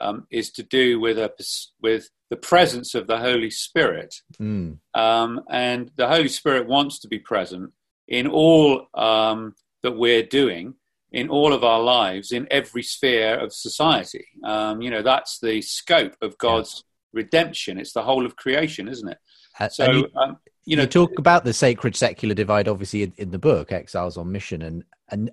[0.00, 1.32] um, is to do with a
[1.80, 4.78] with the presence of the Holy Spirit, mm.
[4.94, 7.72] um, and the Holy Spirit wants to be present
[8.06, 10.74] in all um, that we're doing
[11.12, 14.26] in all of our lives in every sphere of society.
[14.44, 17.20] Um, you know, that's the scope of God's yeah.
[17.20, 17.78] redemption.
[17.78, 19.18] It's the whole of creation, isn't it?
[19.58, 23.12] Uh, so, you, um, you, know, you talk about the sacred secular divide, obviously, in,
[23.16, 25.30] in, the book Exiles on Mission, and and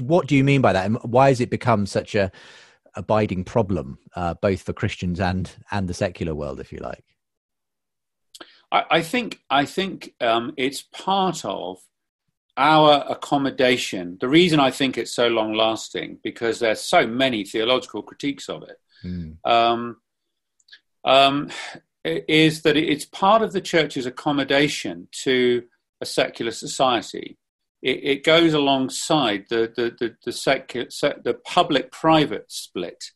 [0.00, 2.30] what do you mean by that, and why has it become such a
[2.94, 7.04] abiding problem, uh, both for Christians and and the secular world, if you like?
[8.70, 11.78] I, I think I think um, it's part of
[12.56, 18.02] our accommodation, the reason I think it's so long lasting, because there's so many theological
[18.02, 19.36] critiques of it, mm.
[19.44, 19.96] um,
[21.04, 21.50] um,
[22.04, 25.64] is that it's part of the church's accommodation to
[26.00, 27.36] a secular society.
[27.82, 30.86] It, it goes alongside the, the, the, the, secular,
[31.24, 33.10] the public private split,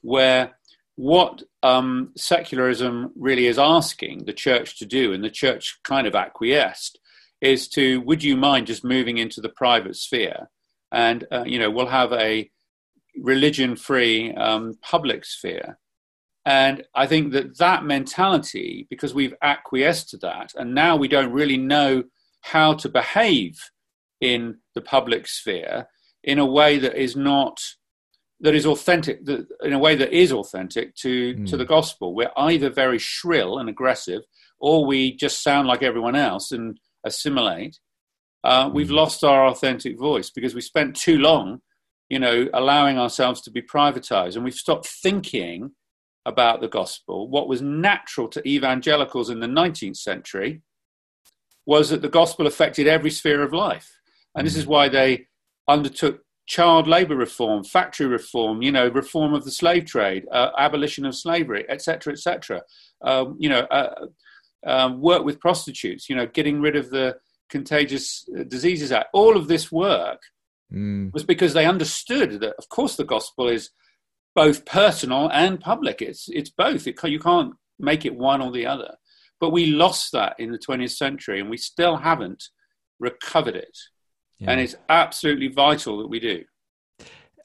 [0.00, 0.56] where
[0.96, 6.14] what um, secularism really is asking the church to do, and the church kind of
[6.14, 6.98] acquiesced,
[7.40, 10.50] is to would you mind just moving into the private sphere?
[10.92, 12.50] And uh, you know we'll have a
[13.20, 15.78] religion free um, public sphere.
[16.46, 21.32] And i think that that mentality because we've acquiesced to that and now we don't
[21.32, 22.04] really know
[22.40, 23.58] how to behave
[24.20, 25.86] in the public sphere
[26.24, 27.60] in a way that is not
[28.40, 31.48] that is authentic that, in a way that is authentic to mm.
[31.48, 32.14] to the gospel.
[32.14, 34.22] We're either very shrill and aggressive
[34.60, 36.78] or we just sound like everyone else and
[37.08, 37.80] assimilate,
[38.44, 38.96] uh, we've mm.
[38.96, 41.60] lost our authentic voice because we spent too long,
[42.08, 45.72] you know, allowing ourselves to be privatized, and we've stopped thinking
[46.24, 47.28] about the gospel.
[47.28, 50.62] What was natural to evangelicals in the 19th century
[51.66, 53.90] was that the gospel affected every sphere of life,
[54.34, 54.68] and this is mm.
[54.68, 55.26] why they
[55.66, 61.04] undertook child labour reform, factory reform, you know, reform of the slave trade, uh, abolition
[61.04, 62.62] of slavery, etc., etc.
[63.02, 64.06] Um, you know, uh,
[64.66, 67.16] uh, work with prostitutes, you know, getting rid of the
[67.48, 69.08] Contagious Diseases Act.
[69.12, 70.20] All of this work
[70.72, 71.12] mm.
[71.12, 73.70] was because they understood that, of course, the gospel is
[74.34, 76.02] both personal and public.
[76.02, 76.86] It's it's both.
[76.86, 78.94] It, you can't make it one or the other.
[79.40, 82.44] But we lost that in the 20th century, and we still haven't
[82.98, 83.76] recovered it.
[84.38, 84.50] Yeah.
[84.50, 86.44] And it's absolutely vital that we do.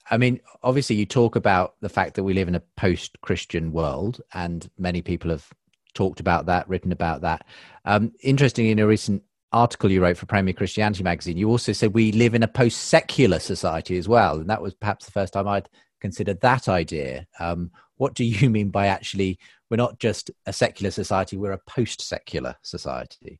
[0.09, 3.71] I mean, obviously, you talk about the fact that we live in a post Christian
[3.71, 5.47] world, and many people have
[5.93, 7.45] talked about that, written about that.
[7.85, 11.93] Um, interestingly, in a recent article you wrote for Premier Christianity magazine, you also said
[11.93, 14.39] we live in a post secular society as well.
[14.39, 15.69] And that was perhaps the first time I'd
[16.01, 17.27] considered that idea.
[17.39, 19.39] Um, what do you mean by actually,
[19.69, 23.39] we're not just a secular society, we're a post secular society?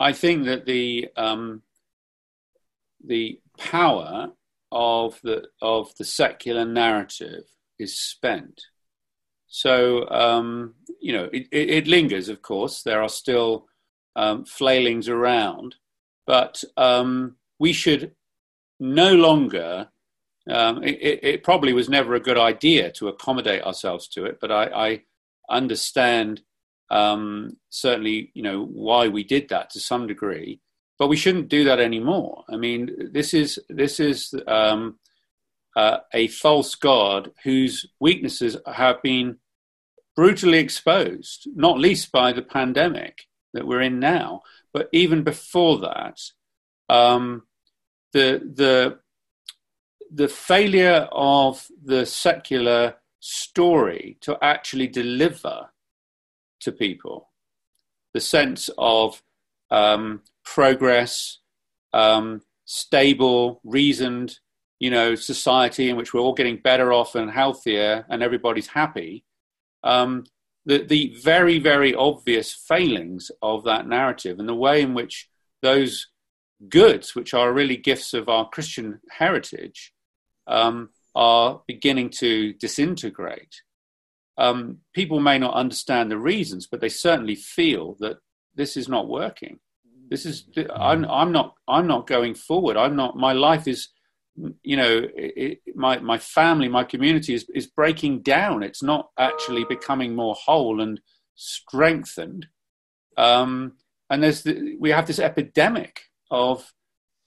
[0.00, 1.62] I think that the um,
[3.04, 4.30] the power
[4.70, 7.44] of the of the secular narrative
[7.78, 8.62] is spent.
[9.48, 12.28] So um, you know it, it, it, lingers.
[12.28, 13.66] Of course, there are still
[14.16, 15.76] um, flailings around,
[16.26, 18.12] but um, we should
[18.78, 19.88] no longer.
[20.50, 24.50] Um, it, it, probably was never a good idea to accommodate ourselves to it, but
[24.50, 25.02] I, I
[25.50, 26.40] understand
[26.88, 30.62] um, certainly you know why we did that to some degree
[30.98, 32.44] but we shouldn't do that anymore.
[32.48, 34.98] I mean, this is this is um,
[35.78, 39.36] uh, a false god whose weaknesses have been
[40.16, 46.18] brutally exposed, not least by the pandemic that we're in now, but even before that,
[46.88, 47.44] um,
[48.12, 48.98] the the
[50.10, 55.68] the failure of the secular story to actually deliver
[56.58, 57.28] to people
[58.14, 59.22] the sense of
[59.70, 61.38] um, progress,
[61.92, 64.40] um, stable, reasoned,
[64.78, 69.24] you know, society in which we're all getting better off and healthier and everybody's happy.
[69.82, 70.24] Um,
[70.66, 75.28] the, the very, very obvious failings of that narrative and the way in which
[75.62, 76.08] those
[76.68, 79.92] goods, which are really gifts of our Christian heritage,
[80.46, 83.62] um, are beginning to disintegrate.
[84.36, 88.18] Um, people may not understand the reasons, but they certainly feel that
[88.54, 89.58] this is not working.
[90.10, 92.76] This is I'm I'm not I'm not going forward.
[92.76, 93.16] I'm not.
[93.16, 93.88] My life is,
[94.62, 98.62] you know, it, my my family, my community is is breaking down.
[98.62, 101.00] It's not actually becoming more whole and
[101.34, 102.46] strengthened.
[103.16, 103.74] Um,
[104.10, 106.72] and there's the, we have this epidemic of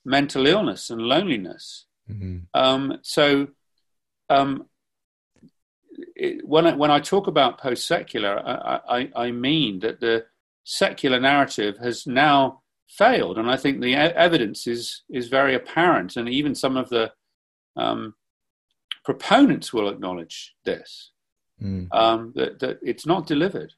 [0.06, 1.86] mental illness and loneliness.
[2.10, 2.40] Mm-hmm.
[2.54, 3.48] Um, so
[4.30, 4.66] um,
[6.16, 10.26] it, when I, when I talk about post secular, I, I, I, mean that the
[10.64, 12.62] secular narrative has now
[12.92, 13.38] failed.
[13.38, 17.12] And I think the evidence is is very apparent, and even some of the
[17.76, 18.14] um,
[19.04, 21.12] proponents will acknowledge this
[21.62, 21.88] mm.
[21.92, 23.74] um, that that it's not delivered.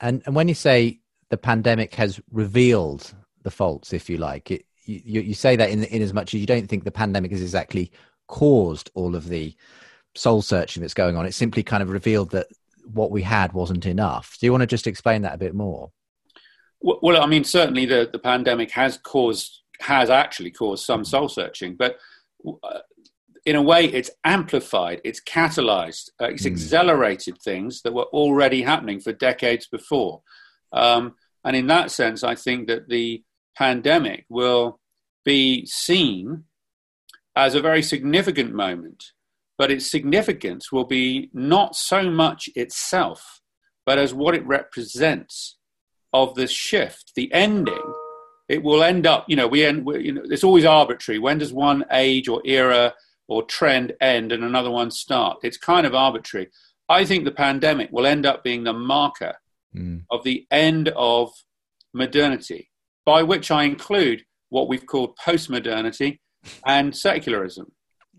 [0.00, 1.00] And and when you say
[1.30, 5.84] the pandemic has revealed the faults, if you like, it, you, you say that in
[5.84, 7.90] in as much as you don't think the pandemic has exactly
[8.26, 9.54] caused all of the
[10.14, 11.26] soul searching that's going on.
[11.26, 12.46] It simply kind of revealed that
[12.92, 14.36] what we had wasn't enough.
[14.38, 15.90] Do you want to just explain that a bit more?
[16.84, 21.76] Well, I mean, certainly the, the pandemic has caused, has actually caused some soul searching,
[21.76, 21.96] but
[22.46, 22.80] uh,
[23.46, 26.52] in a way, it's amplified, it's catalyzed, uh, it's mm.
[26.52, 30.20] accelerated things that were already happening for decades before.
[30.72, 33.22] Um, and in that sense, I think that the
[33.56, 34.78] pandemic will
[35.24, 36.44] be seen
[37.34, 39.12] as a very significant moment,
[39.56, 43.40] but its significance will be not so much itself,
[43.86, 45.56] but as what it represents
[46.14, 47.92] of this shift, the ending,
[48.48, 51.18] it will end up, you know, we end, we, you know, it's always arbitrary.
[51.18, 52.94] When does one age or era
[53.26, 55.38] or trend end and another one start?
[55.42, 56.48] It's kind of arbitrary.
[56.88, 59.34] I think the pandemic will end up being the marker
[59.74, 60.04] mm.
[60.10, 61.32] of the end of
[61.92, 62.70] modernity,
[63.04, 66.20] by which I include what we've called post-modernity
[66.64, 67.72] and secularism.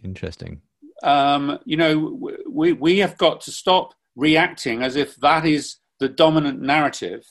[0.03, 0.61] Interesting.
[1.03, 6.09] Um, you know, we, we have got to stop reacting as if that is the
[6.09, 7.23] dominant narrative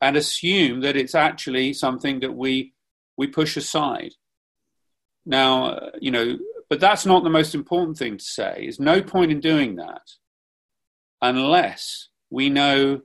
[0.00, 2.74] and assume that it's actually something that we
[3.16, 4.12] we push aside.
[5.26, 6.38] Now, uh, you know,
[6.70, 8.60] but that's not the most important thing to say.
[8.60, 10.02] There's no point in doing that
[11.20, 13.02] unless we know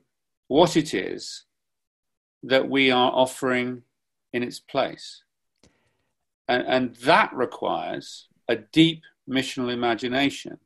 [0.48, 1.44] what it is
[2.42, 3.82] that we are offering
[4.32, 5.22] in its place.
[6.46, 10.58] And, and that requires a deep missional imagination.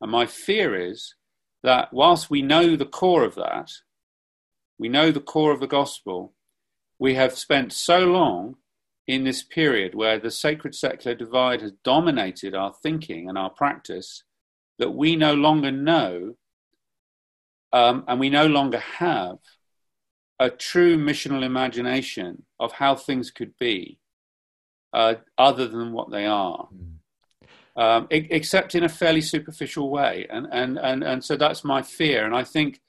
[0.00, 1.14] And my fear is
[1.62, 3.70] that whilst we know the core of that,
[4.78, 6.34] we know the core of the gospel,
[6.98, 8.56] we have spent so long
[9.06, 14.22] in this period where the sacred secular divide has dominated our thinking and our practice
[14.78, 16.34] that we no longer know
[17.72, 19.38] um, and we no longer have
[20.38, 23.98] a true missional imagination of how things could be
[24.92, 26.68] uh, other than what they are.
[26.74, 26.94] Mm.
[27.76, 30.26] Um, except in a fairly superficial way.
[30.28, 32.26] And, and, and, and so that's my fear.
[32.26, 32.80] And I think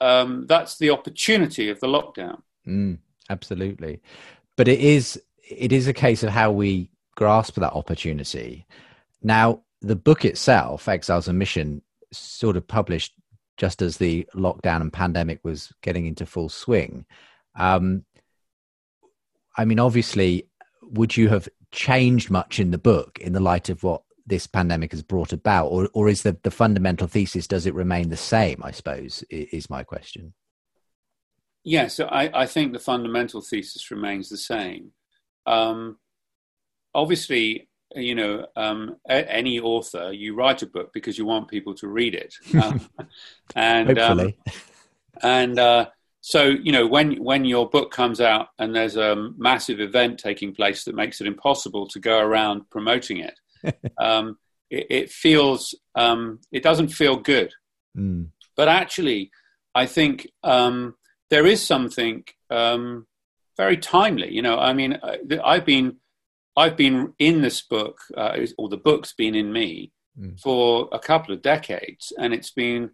[0.00, 2.40] um, that's the opportunity of the lockdown.
[2.66, 2.98] Mm,
[3.28, 4.00] absolutely.
[4.56, 8.66] But it is, it is a case of how we grasp that opportunity.
[9.22, 11.82] Now, the book itself, Exiles on Mission,
[12.12, 13.14] sort of published
[13.56, 17.04] just as the lockdown and pandemic was getting into full swing.
[17.54, 18.04] Um,
[19.56, 20.48] I mean, obviously,
[20.82, 24.92] would you have changed much in the book in the light of what this pandemic
[24.92, 28.60] has brought about, or or is the the fundamental thesis does it remain the same?
[28.62, 30.34] I suppose is my question.
[31.62, 34.92] Yeah, so I, I think the fundamental thesis remains the same.
[35.46, 35.98] Um,
[36.94, 41.74] obviously, you know, um, a, any author, you write a book because you want people
[41.74, 42.80] to read it, um,
[43.54, 44.32] and um,
[45.22, 45.86] and uh,
[46.20, 50.54] so you know when when your book comes out and there's a massive event taking
[50.54, 53.38] place that makes it impossible to go around promoting it,
[53.98, 54.38] um,
[54.70, 57.52] it, it, feels um, it doesn't feel good.
[57.96, 58.28] Mm.
[58.56, 59.30] But actually,
[59.74, 60.94] I think um,
[61.30, 62.24] there is something
[63.60, 64.32] very timely.
[64.32, 64.98] You know, I mean,
[65.44, 65.96] I've been
[66.56, 70.38] I've been in this book, uh, or the book's been in me mm.
[70.40, 72.90] for a couple of decades, and it's been,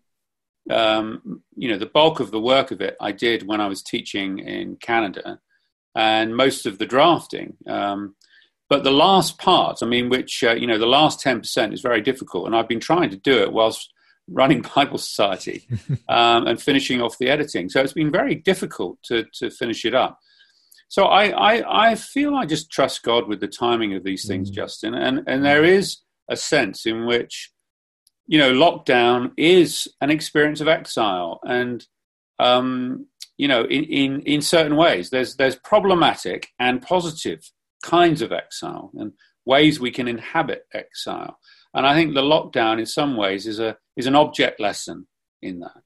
[0.71, 3.83] um, you know, the bulk of the work of it I did when I was
[3.83, 5.41] teaching in Canada,
[5.95, 7.57] and most of the drafting.
[7.67, 8.15] Um,
[8.69, 11.81] but the last part, I mean, which uh, you know, the last ten percent is
[11.81, 13.93] very difficult, and I've been trying to do it whilst
[14.29, 15.67] running Bible Society
[16.09, 17.69] um, and finishing off the editing.
[17.69, 20.19] So it's been very difficult to to finish it up.
[20.89, 24.51] So I, I, I feel I just trust God with the timing of these things,
[24.51, 24.55] mm.
[24.55, 24.95] Justin.
[24.95, 25.99] And, and there is
[26.29, 27.53] a sense in which,
[28.27, 31.41] you know, lockdown is an experience of exile.
[31.45, 31.85] And,
[32.39, 33.07] um,
[33.37, 37.51] you know, in, in, in certain ways, there's, there's problematic and positive
[37.83, 39.13] kinds of exile and
[39.45, 41.39] ways we can inhabit exile.
[41.75, 45.07] And I think the lockdown, in some ways, is, a, is an object lesson
[45.43, 45.83] in that.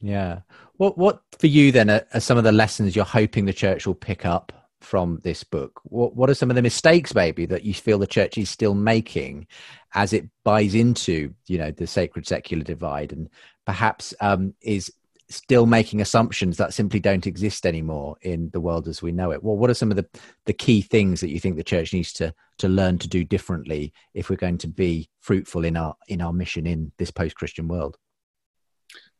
[0.00, 0.40] Yeah.
[0.76, 3.86] What what for you then are, are, some of the lessons you're hoping the church
[3.86, 5.80] will pick up from this book?
[5.84, 8.74] What what are some of the mistakes maybe that you feel the church is still
[8.74, 9.46] making
[9.94, 13.30] as it buys into you know the sacred secular divide and
[13.64, 14.92] perhaps um, is
[15.28, 19.42] still making assumptions that simply don't exist anymore in the world as we know it.
[19.42, 20.06] Well, what are some of the
[20.46, 23.92] the key things that you think the church needs to to learn to do differently
[24.12, 27.68] if we're going to be fruitful in our in our mission in this post Christian
[27.68, 27.96] world?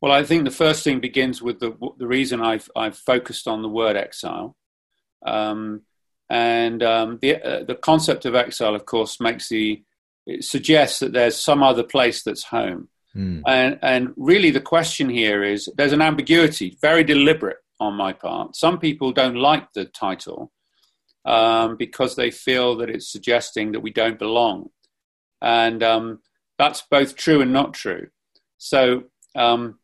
[0.00, 3.62] Well, I think the first thing begins with the the reason I've I've focused on
[3.62, 4.56] the word exile,
[5.24, 5.82] um,
[6.28, 9.82] and um, the uh, the concept of exile, of course, makes the
[10.26, 13.42] it suggests that there's some other place that's home, mm.
[13.46, 18.56] and and really the question here is there's an ambiguity, very deliberate on my part.
[18.56, 20.52] Some people don't like the title
[21.24, 24.70] um, because they feel that it's suggesting that we don't belong,
[25.40, 26.20] and um,
[26.58, 28.08] that's both true and not true.
[28.58, 29.04] So
[29.34, 29.78] um,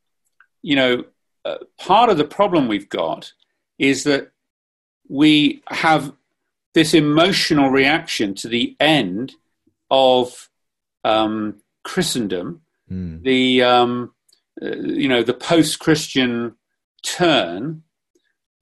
[0.63, 1.05] you know,
[1.45, 3.33] uh, part of the problem we've got
[3.79, 4.31] is that
[5.09, 6.13] we have
[6.75, 9.35] this emotional reaction to the end
[9.91, 10.49] of
[11.03, 13.23] um, Christendom, mm.
[13.23, 14.15] the um,
[14.63, 16.57] uh, you know the post-Christian
[17.03, 17.83] turn,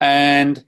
[0.01, 0.64] and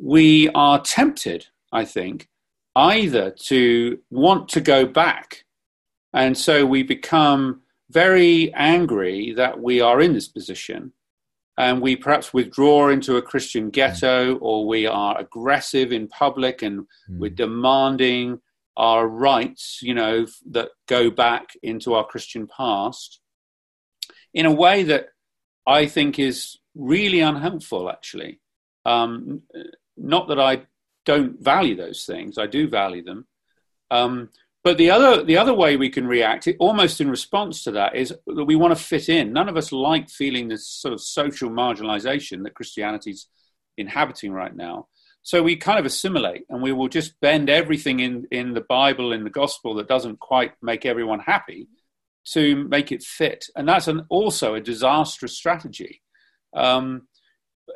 [0.00, 2.28] we are tempted, I think,
[2.74, 5.44] either to want to go back,
[6.12, 10.92] and so we become very angry that we are in this position
[11.58, 16.80] and we perhaps withdraw into a Christian ghetto or we are aggressive in public and
[16.80, 17.18] mm.
[17.18, 18.40] we're demanding
[18.76, 23.20] our rights, you know, that go back into our Christian past
[24.32, 25.08] in a way that
[25.66, 28.40] I think is really unhelpful, actually.
[28.84, 29.42] Um,
[29.96, 30.62] not that I
[31.04, 33.26] don't value those things, I do value them.
[33.90, 34.30] Um,
[34.64, 38.14] but the other, the other way we can react, almost in response to that, is
[38.26, 39.32] that we want to fit in.
[39.32, 43.26] None of us like feeling this sort of social marginalization that Christianity's
[43.76, 44.86] inhabiting right now.
[45.22, 49.12] So we kind of assimilate and we will just bend everything in, in the Bible,
[49.12, 51.68] in the gospel that doesn't quite make everyone happy
[52.32, 53.46] to make it fit.
[53.56, 56.02] And that's an, also a disastrous strategy.
[56.54, 57.08] Um,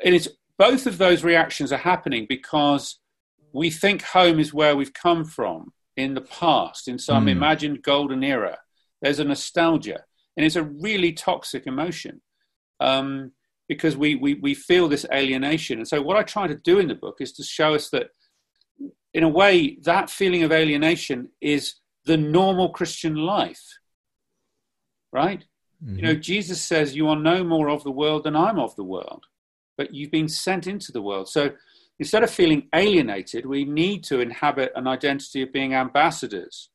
[0.05, 0.29] and it's,
[0.59, 2.99] both of those reactions are happening because
[3.53, 7.31] we think home is where we've come from in the past, in some mm.
[7.31, 8.59] imagined golden era.
[9.01, 10.05] There's a nostalgia,
[10.37, 12.21] and it's a really toxic emotion
[12.81, 13.33] um,
[13.69, 15.79] because we, we, we feel this alienation.
[15.79, 18.11] And so, what I try to do in the book is to show us that
[19.15, 23.79] in a way, that feeling of alienation is the normal Christian life,
[25.13, 25.45] right?
[25.85, 25.97] Mm-hmm.
[25.97, 28.85] You know, Jesus says, You are no more of the world than I'm of the
[28.85, 29.25] world,
[29.77, 31.29] but you've been sent into the world.
[31.29, 31.51] So
[31.99, 36.71] instead of feeling alienated, we need to inhabit an identity of being ambassadors,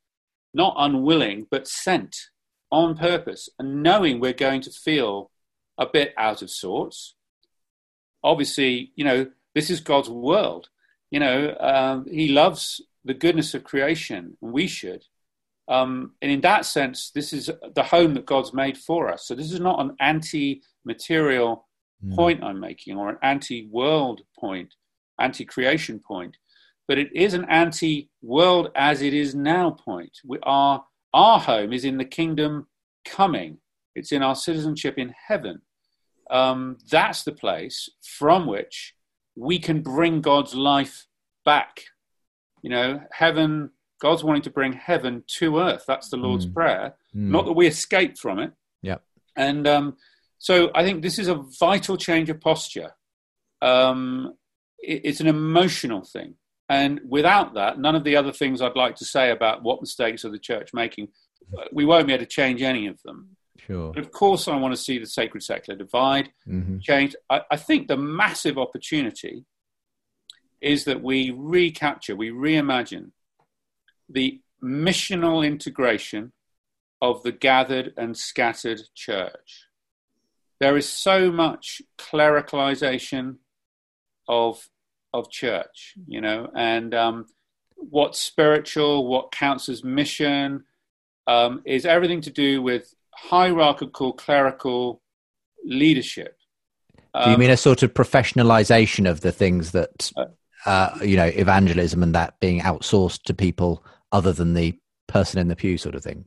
[0.53, 2.15] not unwilling, but sent
[2.71, 5.30] on purpose, and knowing we're going to feel
[5.81, 7.15] a bit out of sorts.
[8.23, 9.19] Obviously, you know,
[9.55, 10.69] this is God's world.
[11.09, 12.61] You know, um, He loves
[13.03, 15.03] the goodness of creation, and we should.
[15.67, 19.25] Um, and in that sense, this is the home that God's made for us.
[19.25, 21.67] So this is not an anti-material
[22.05, 22.15] mm.
[22.15, 24.73] point I'm making, or an anti-world point,
[25.19, 26.37] anti-creation point,
[26.87, 30.15] but it is an anti-world as it is now point.
[30.25, 32.67] We are our home is in the kingdom
[33.05, 33.57] coming.
[33.95, 35.61] It's in our citizenship in heaven.
[36.31, 38.95] Um, that's the place from which
[39.35, 41.05] we can bring God's life
[41.45, 41.83] back.
[42.61, 45.83] You know, heaven, God's wanting to bring heaven to earth.
[45.87, 46.53] That's the Lord's mm.
[46.53, 46.95] prayer.
[47.15, 47.29] Mm.
[47.29, 48.53] Not that we escape from it.
[48.81, 48.97] Yeah.
[49.35, 49.97] And um,
[50.39, 52.93] so I think this is a vital change of posture.
[53.61, 54.35] Um,
[54.79, 56.35] it, it's an emotional thing.
[56.69, 60.23] And without that, none of the other things I'd like to say about what mistakes
[60.23, 61.09] are the church making,
[61.73, 63.35] we won't be able to change any of them.
[63.67, 63.93] Sure.
[63.93, 66.79] But of course, I want to see the sacred secular divide mm-hmm.
[66.79, 67.15] change.
[67.29, 69.45] I, I, think the massive opportunity
[70.61, 73.11] is that we recapture, we reimagine
[74.09, 76.31] the missional integration
[77.01, 79.67] of the gathered and scattered church.
[80.59, 83.37] There is so much clericalization
[84.27, 84.69] of
[85.13, 87.25] of church, you know, and um,
[87.75, 90.63] what's spiritual, what counts as mission,
[91.27, 95.01] um, is everything to do with hierarchical clerical
[95.63, 96.37] leadership.
[97.13, 100.25] Um, do you um, mean a sort of professionalization of the things that, uh,
[100.65, 105.47] uh, you know, evangelism and that being outsourced to people other than the person in
[105.47, 106.25] the pew, sort of thing?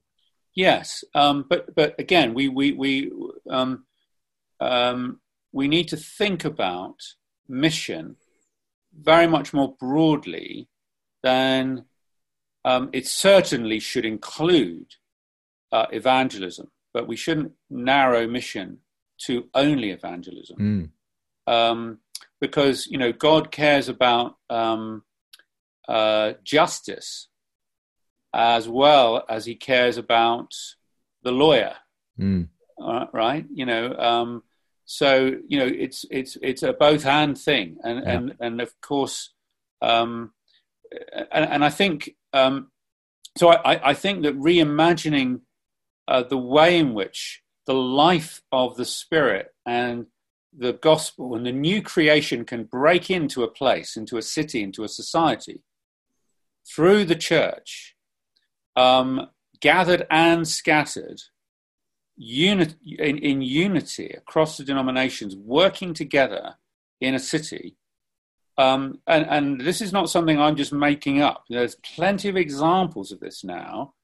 [0.55, 3.11] Yes, um, but but again, we we we
[3.51, 3.87] um,
[4.61, 5.20] um,
[5.53, 6.97] we need to think about
[7.49, 8.16] mission
[8.97, 10.68] very much more broadly
[11.22, 11.87] than
[12.64, 14.87] um, it certainly should include
[15.72, 18.78] uh, evangelism, but we shouldn't narrow mission
[19.26, 20.92] to only evangelism.
[21.49, 21.53] Mm.
[21.53, 21.99] Um,
[22.40, 25.03] because, you know, God cares about um,
[25.88, 27.28] uh, justice
[28.32, 30.55] as well as he cares about
[31.22, 31.74] the lawyer.
[32.18, 32.49] Mm.
[32.82, 33.45] Uh, right?
[33.53, 34.42] You know, um,
[34.84, 38.12] so you know, it's it's it's a both and thing, and yeah.
[38.12, 39.32] and and of course,
[39.80, 40.32] um,
[41.32, 42.70] and, and I think um,
[43.36, 43.51] so.
[43.51, 45.40] I, I think that reimagining
[46.09, 50.07] uh, the way in which the life of the Spirit and
[50.57, 54.84] the gospel and the new creation can break into a place, into a city, into
[54.84, 55.62] a society
[56.66, 57.94] through the church,
[58.76, 59.28] um,
[59.61, 61.20] gathered and scattered
[62.16, 66.55] unit, in, in unity across the denominations, working together
[67.00, 67.76] in a city.
[68.57, 71.44] Um, and, and, this is not something I'm just making up.
[71.50, 73.94] There's plenty of examples of this now.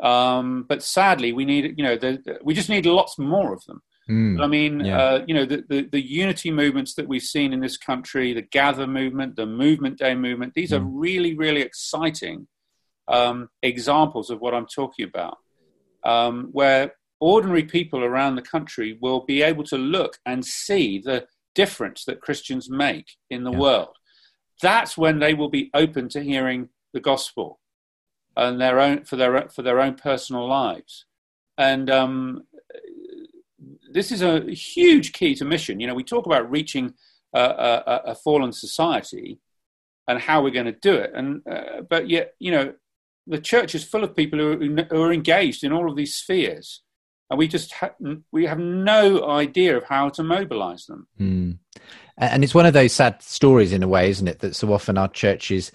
[0.00, 3.82] Um, but sadly, we need, you know, the, we just need lots more of them.
[4.08, 4.98] Mm, I mean, yeah.
[4.98, 8.40] uh, you know, the, the, the, unity movements that we've seen in this country, the
[8.40, 10.78] Gather movement, the Movement Day movement, these mm.
[10.78, 10.96] are hmm.
[10.96, 12.46] really, really exciting
[13.06, 15.36] um, examples of what I'm talking about,
[16.04, 21.26] um, where ordinary people around the country will be able to look and see the
[21.54, 23.58] difference that Christians make in the yeah.
[23.58, 23.96] world.
[24.62, 27.60] That's when they will be open to hearing the gospel
[28.38, 31.04] and their own for their for their own personal lives.
[31.56, 32.44] And um,
[33.90, 35.80] this is a huge key to mission.
[35.80, 36.94] You know, we talk about reaching
[37.34, 39.40] a, a, a fallen society
[40.06, 42.74] and how we're going to do it, and uh, but yet, you know,
[43.26, 46.82] the church is full of people who, who are engaged in all of these spheres
[47.30, 47.94] and we just ha-
[48.32, 51.06] we have no idea of how to mobilize them.
[51.20, 51.58] Mm.
[52.16, 54.40] And it's one of those sad stories in a way, isn't it?
[54.40, 55.70] That so often our churches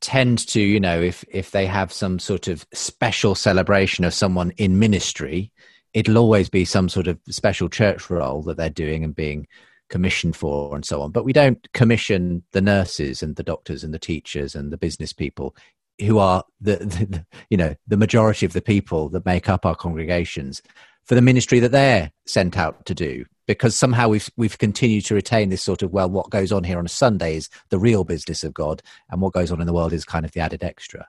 [0.00, 4.50] tend to, you know, if if they have some sort of special celebration of someone
[4.52, 5.52] in ministry,
[5.92, 9.46] it'll always be some sort of special church role that they're doing and being
[9.88, 11.10] commissioned for and so on.
[11.10, 15.12] But we don't commission the nurses and the doctors and the teachers and the business
[15.12, 15.54] people
[16.00, 19.74] who are the, the, you know the majority of the people that make up our
[19.74, 20.62] congregations
[21.04, 23.24] for the ministry that they're sent out to do
[23.54, 26.78] because somehow we've we've continued to retain this sort of well what goes on here
[26.78, 29.72] on a sunday is the real business of god and what goes on in the
[29.72, 31.08] world is kind of the added extra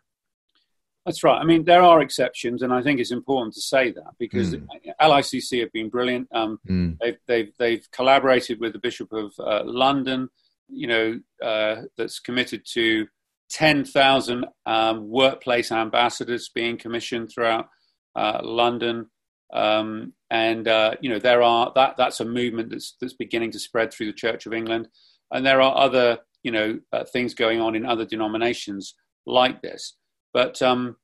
[1.05, 4.11] that's right i mean there are exceptions and i think it's important to say that
[4.17, 4.67] because mm.
[5.01, 6.97] LICC have been brilliant um, mm.
[6.99, 10.29] they've, they've, they've collaborated with the bishop of uh, london
[10.67, 13.07] you know uh, that's committed to
[13.51, 17.67] 10,000 um, workplace ambassadors being commissioned throughout
[18.15, 19.09] uh, London.
[19.53, 23.59] Um, and uh, you know there are that that's a movement that's that's beginning to
[23.59, 24.87] spread through the Church of England,
[25.31, 28.95] and there are other you know uh, things going on in other denominations
[29.25, 29.95] like this.
[30.33, 30.95] But um,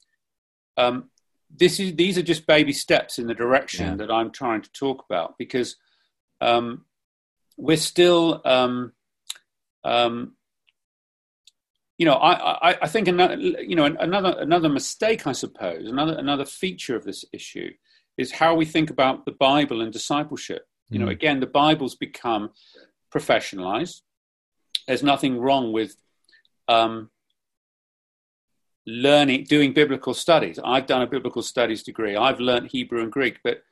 [0.77, 1.09] um,
[1.53, 3.95] this is these are just baby steps in the direction yeah.
[3.95, 5.75] that I'm trying to talk about because
[6.39, 6.85] um,
[7.57, 8.93] we're still um,
[9.83, 10.33] um,
[11.97, 16.13] you know, I, I, I, think another, you know, another, another mistake, I suppose, another,
[16.13, 17.71] another feature of this issue
[18.18, 20.68] is how we think about the Bible and discipleship.
[20.89, 21.11] You know, mm.
[21.11, 22.51] again, the Bible's become
[23.13, 24.01] professionalized.
[24.88, 25.95] There's nothing wrong with
[26.68, 27.09] um,
[28.86, 30.59] learning, doing biblical studies.
[30.63, 32.15] I've done a biblical studies degree.
[32.15, 33.63] I've learned Hebrew and Greek, but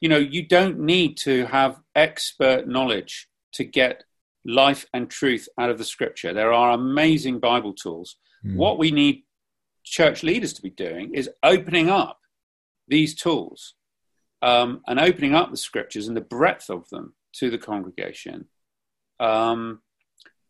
[0.00, 4.04] you know, you don't need to have expert knowledge to get
[4.44, 6.32] life and truth out of the scripture.
[6.32, 8.16] There are amazing Bible tools.
[8.44, 8.56] Mm.
[8.56, 9.24] What we need
[9.84, 12.18] church leaders to be doing is opening up
[12.88, 13.74] these tools
[14.42, 18.46] um, and opening up the scriptures and the breadth of them to the congregation.
[19.20, 19.80] Um,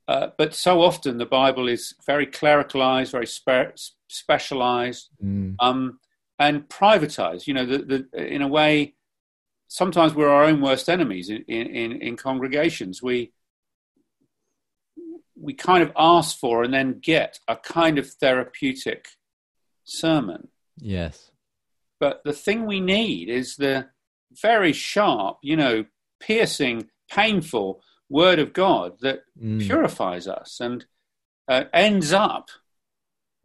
[0.08, 3.78] uh, but so often the Bible is very clericalized, very spe-
[4.08, 5.54] specialized, mm.
[5.60, 6.00] um,
[6.38, 7.46] and privatized.
[7.46, 7.78] You know, the,
[8.12, 8.94] the, in a way,
[9.68, 13.02] sometimes we're our own worst enemies in, in, in congregations.
[13.02, 13.32] We
[15.34, 19.08] we kind of ask for and then get a kind of therapeutic
[19.82, 20.48] sermon.
[20.76, 21.31] Yes.
[22.02, 23.86] But the thing we need is the
[24.32, 25.84] very sharp, you know,
[26.18, 29.60] piercing, painful word of God that mm.
[29.60, 30.84] purifies us and
[31.46, 32.50] uh, ends up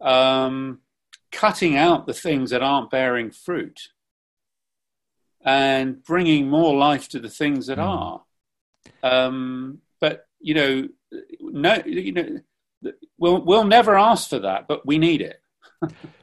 [0.00, 0.80] um,
[1.30, 3.90] cutting out the things that aren't bearing fruit
[5.44, 7.84] and bringing more life to the things that mm.
[7.84, 8.24] are.
[9.04, 10.88] Um, but you know,
[11.40, 15.40] no, you know, we'll we'll never ask for that, but we need it.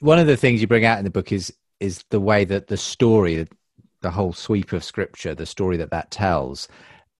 [0.00, 2.66] One of the things you bring out in the book is is the way that
[2.66, 3.46] the story,
[4.02, 6.68] the whole sweep of scripture, the story that that tells.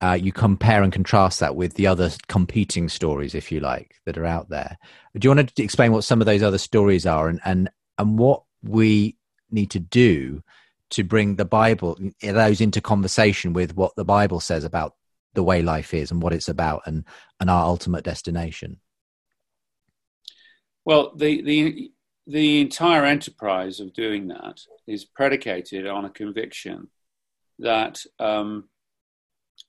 [0.00, 4.16] Uh, you compare and contrast that with the other competing stories, if you like, that
[4.16, 4.78] are out there.
[5.18, 8.18] Do you want to explain what some of those other stories are and and and
[8.18, 9.16] what we
[9.50, 10.42] need to do
[10.90, 14.94] to bring the Bible those into conversation with what the Bible says about
[15.34, 17.04] the way life is and what it's about and
[17.40, 18.80] and our ultimate destination
[20.84, 21.92] well the the
[22.28, 26.88] the entire enterprise of doing that is predicated on a conviction
[27.58, 28.68] that um,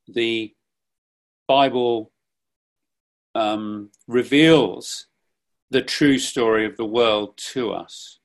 [0.10, 0.53] the
[1.47, 2.12] Bible
[3.34, 5.07] um, reveals
[5.72, 8.20] the true story of the world to us,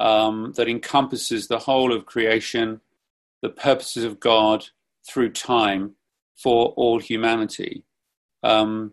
[0.00, 2.80] um, that encompasses the whole of creation,
[3.42, 4.66] the purposes of God
[5.08, 5.94] through time,
[6.36, 7.84] for all humanity.
[8.42, 8.92] Um,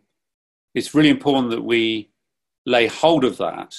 [0.76, 2.12] it's really important that we
[2.68, 3.74] lay hold of that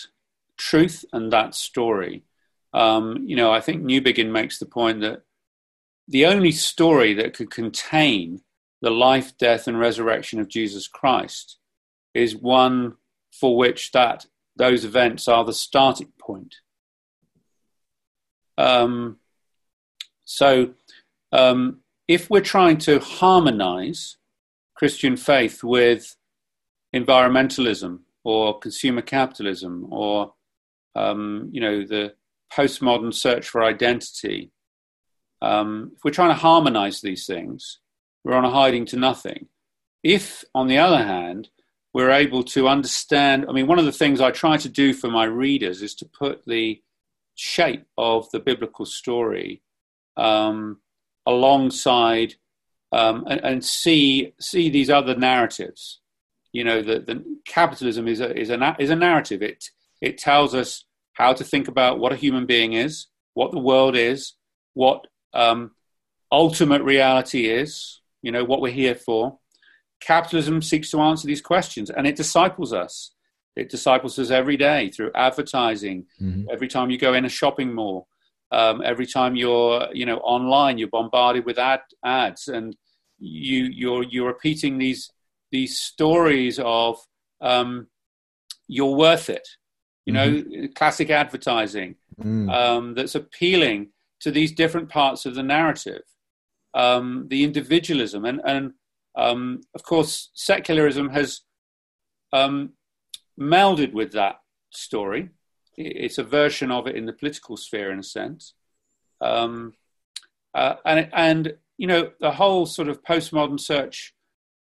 [0.60, 2.22] truth and that story.
[2.72, 5.22] Um, you know, I think Newbigin makes the point that
[6.06, 8.42] the only story that could contain
[8.82, 11.58] the life, death, and resurrection of Jesus Christ
[12.14, 12.94] is one
[13.32, 16.56] for which that those events are the starting point.
[18.58, 19.18] Um,
[20.24, 20.74] so,
[21.32, 24.16] um, if we're trying to harmonize
[24.74, 26.16] Christian faith with
[26.94, 30.34] environmentalism or consumer capitalism or
[30.94, 32.14] um, you know the
[32.52, 34.50] postmodern search for identity,
[35.42, 37.78] um, if we're trying to harmonize these things,
[38.24, 39.46] we're on a hiding to nothing.
[40.02, 41.48] If, on the other hand,
[41.92, 45.08] we're able to understand, I mean, one of the things I try to do for
[45.08, 46.80] my readers is to put the
[47.34, 49.62] shape of the biblical story
[50.16, 50.78] um,
[51.26, 52.34] alongside
[52.92, 56.00] um, and, and, see see these other narratives.
[56.52, 59.42] You know, the capitalism is a is a is a narrative.
[59.42, 59.70] It
[60.00, 60.84] it tells us
[61.14, 64.34] how to think about what a human being is, what the world is,
[64.74, 65.72] what um,
[66.32, 68.00] ultimate reality is.
[68.22, 69.38] You know, what we're here for.
[70.00, 73.12] Capitalism seeks to answer these questions, and it disciples us.
[73.56, 76.06] It disciples us every day through advertising.
[76.20, 76.48] Mm-hmm.
[76.50, 78.08] Every time you go in a shopping mall,
[78.52, 82.76] um, every time you're, you know, online, you're bombarded with ad, ads, and
[83.18, 85.10] you you're you're repeating these
[85.50, 86.98] these stories of
[87.40, 87.88] um,
[88.66, 89.46] you're worth it.
[90.06, 90.66] You know, mm-hmm.
[90.74, 92.52] classic advertising mm.
[92.52, 93.88] um, that's appealing
[94.20, 96.02] to these different parts of the narrative,
[96.74, 98.72] um, the individualism, and and
[99.14, 101.42] um, of course, secularism has
[102.32, 102.72] um,
[103.38, 104.40] melded with that
[104.70, 105.30] story
[105.80, 108.54] it's a version of it in the political sphere, in a sense.
[109.20, 109.74] Um,
[110.54, 114.14] uh, and, and, you know, the whole sort of postmodern search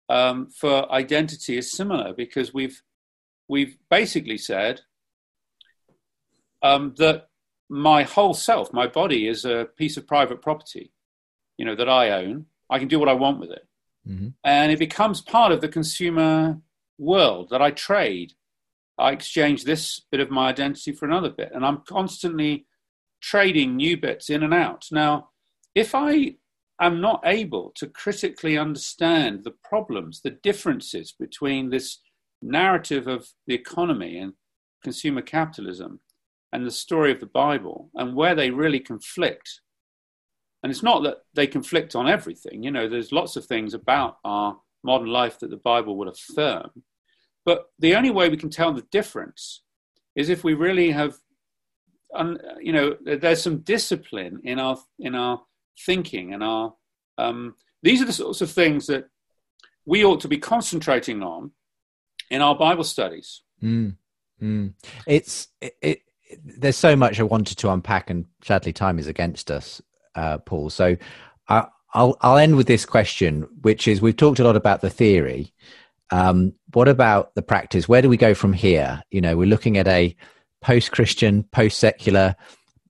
[0.09, 2.83] um, for identity is similar because we've
[3.49, 4.81] we've basically said
[6.63, 7.29] um, that
[7.69, 10.93] my whole self, my body, is a piece of private property,
[11.57, 12.47] you know, that I own.
[12.71, 13.67] I can do what I want with it,
[14.09, 14.29] mm-hmm.
[14.45, 16.59] and it becomes part of the consumer
[16.99, 18.35] world that I trade.
[18.99, 22.67] I exchange this bit of my identity for another bit, and I'm constantly
[23.21, 24.87] trading new bits in and out.
[24.91, 25.31] Now,
[25.75, 26.35] if I
[26.81, 32.01] am not able to critically understand the problems, the differences between this
[32.43, 34.35] narrative of the economy and
[34.83, 36.01] consumer capitalism
[36.53, 39.61] and the story of the Bible and where they really conflict.
[40.63, 44.19] And it's not that they conflict on everything, you know, there's lots of things about
[44.25, 46.71] our modern life that the Bible will affirm.
[47.45, 49.63] But the only way we can tell the difference
[50.15, 51.17] is if we really have,
[52.61, 55.43] you know, there's some discipline in our in our
[55.87, 56.75] thinking and our.
[57.19, 59.07] Um, these are the sorts of things that
[59.85, 61.53] we ought to be concentrating on
[62.31, 63.43] in our Bible studies.
[63.63, 63.97] Mm,
[64.41, 64.75] mm.
[65.07, 66.03] It's it, it,
[66.45, 69.81] There's so much I wanted to unpack, and sadly, time is against us,
[70.15, 70.71] uh, Paul.
[70.71, 70.97] So
[71.49, 74.91] I, I'll I'll end with this question, which is: We've talked a lot about the
[74.91, 75.53] theory.
[76.11, 77.89] Um, what about the practice?
[77.89, 79.03] Where do we go from here?
[79.11, 80.15] You know, we're looking at a
[80.61, 82.37] post-Christian, post-secular,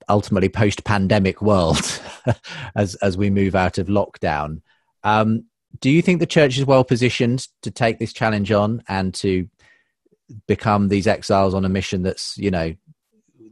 [0.08, 2.00] ultimately post-pandemic world
[2.76, 4.60] as as we move out of lockdown.
[5.04, 5.44] Um,
[5.80, 9.48] do you think the church is well positioned to take this challenge on and to
[10.46, 12.74] become these exiles on a mission that's you know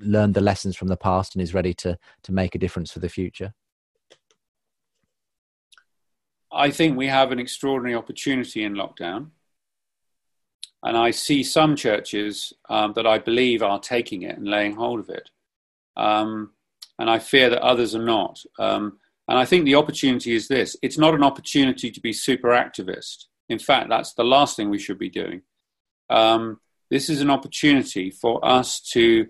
[0.00, 2.98] learned the lessons from the past and is ready to to make a difference for
[2.98, 3.54] the future?
[6.52, 9.30] I think we have an extraordinary opportunity in lockdown.
[10.82, 15.00] And i see some churches um, that i believe are taking it and laying hold
[15.00, 15.30] of it.
[15.96, 16.52] Um,
[16.98, 18.40] and i fear that others are not.
[18.58, 18.98] Um,
[19.28, 20.76] and I think the opportunity is this.
[20.82, 23.26] It's not an opportunity to be super activist.
[23.48, 25.42] In fact, that's the last thing we should be doing.
[26.08, 29.28] Um, this is an opportunity for us to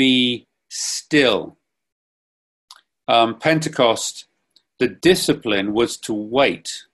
[0.00, 1.58] be still.
[3.06, 4.24] Um, Pentecost,
[4.78, 6.86] the discipline was to wait,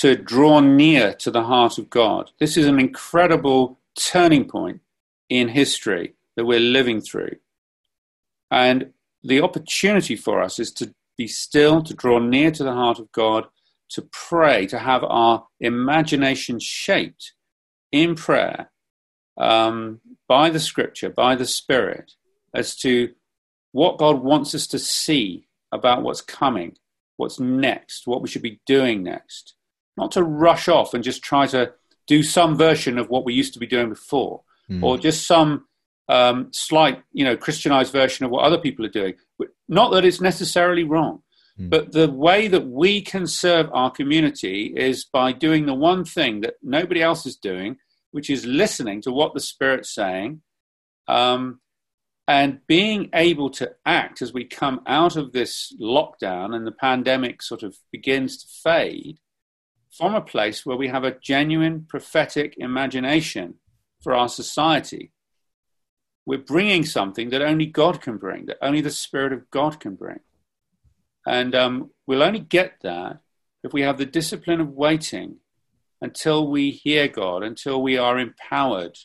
[0.00, 2.32] to draw near to the heart of God.
[2.38, 4.82] This is an incredible turning point
[5.30, 7.36] in history that we're living through.
[8.50, 8.92] And
[9.22, 13.10] the opportunity for us is to be still, to draw near to the heart of
[13.10, 13.46] God,
[13.92, 17.32] to pray, to have our imagination shaped
[17.90, 18.70] in prayer
[19.38, 22.12] um, by the scripture, by the Spirit,
[22.54, 23.12] as to
[23.72, 26.76] what God wants us to see about what's coming,
[27.16, 29.54] what's next, what we should be doing next.
[29.96, 31.72] Not to rush off and just try to
[32.06, 34.82] do some version of what we used to be doing before, mm.
[34.82, 35.66] or just some
[36.08, 39.14] um, slight, you know, Christianized version of what other people are doing.
[39.68, 41.22] Not that it's necessarily wrong,
[41.58, 41.68] mm.
[41.68, 46.42] but the way that we can serve our community is by doing the one thing
[46.42, 47.78] that nobody else is doing,
[48.10, 50.42] which is listening to what the Spirit's saying,
[51.08, 51.60] um,
[52.28, 57.40] and being able to act as we come out of this lockdown and the pandemic
[57.42, 59.18] sort of begins to fade
[59.96, 63.54] from a place where we have a genuine prophetic imagination
[64.02, 65.12] for our society
[66.26, 69.94] we're bringing something that only God can bring, that only the Spirit of God can
[69.94, 70.18] bring.
[71.24, 73.20] And um, we'll only get that
[73.62, 75.36] if we have the discipline of waiting
[76.06, 78.96] until we hear God, until we are empowered.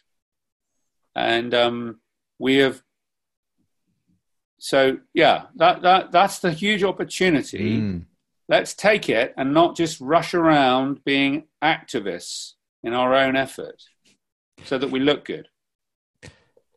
[1.15, 1.99] And um,
[2.37, 2.81] we have.
[4.59, 7.77] So, yeah, that, that, that's the huge opportunity.
[7.77, 8.05] Mm.
[8.47, 13.81] Let's take it and not just rush around being activists in our own effort
[14.63, 15.47] so that we look good.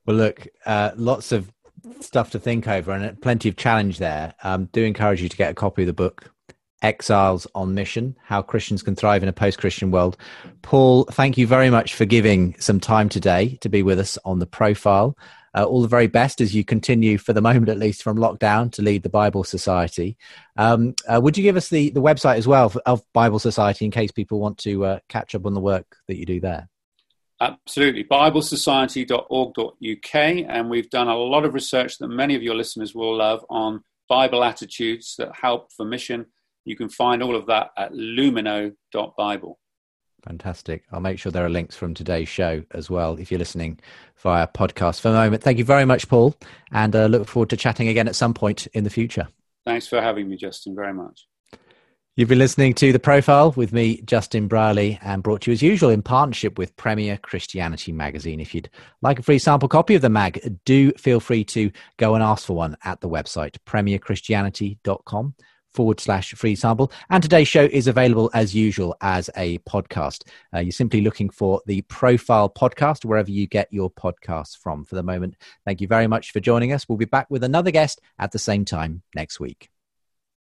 [0.06, 1.52] Well, look, uh, lots of
[2.00, 4.34] stuff to think over and plenty of challenge there.
[4.42, 6.33] Um, do encourage you to get a copy of the book,
[6.84, 10.18] Exiles on Mission How Christians Can Thrive in a Post Christian World.
[10.60, 14.38] Paul, thank you very much for giving some time today to be with us on
[14.38, 15.16] the profile.
[15.56, 18.70] Uh, all the very best as you continue, for the moment at least, from lockdown
[18.72, 20.18] to lead the Bible Society.
[20.58, 23.90] Um, uh, would you give us the, the website as well of Bible Society in
[23.90, 26.68] case people want to uh, catch up on the work that you do there?
[27.40, 28.04] Absolutely.
[28.04, 30.14] BibleSociety.org.uk.
[30.14, 33.82] And we've done a lot of research that many of your listeners will love on
[34.06, 36.26] Bible attitudes that help for mission.
[36.64, 39.58] You can find all of that at lumino.bible.
[40.24, 40.84] Fantastic.
[40.90, 43.78] I'll make sure there are links from today's show as well if you're listening
[44.16, 45.42] via podcast for the moment.
[45.42, 46.34] Thank you very much, Paul,
[46.72, 49.28] and uh, look forward to chatting again at some point in the future.
[49.66, 51.26] Thanks for having me, Justin, very much.
[52.16, 55.62] You've been listening to The Profile with me, Justin Brierley, and brought to you as
[55.62, 58.38] usual in partnership with Premier Christianity Magazine.
[58.40, 58.70] If you'd
[59.02, 62.46] like a free sample copy of the mag, do feel free to go and ask
[62.46, 65.34] for one at the website, premierchristianity.com
[65.74, 66.90] forward slash free sample.
[67.10, 70.22] And today's show is available as usual as a podcast.
[70.54, 74.84] Uh, you're simply looking for the Profile Podcast wherever you get your podcasts from.
[74.84, 76.88] For the moment, thank you very much for joining us.
[76.88, 79.73] We'll be back with another guest at the same time next week.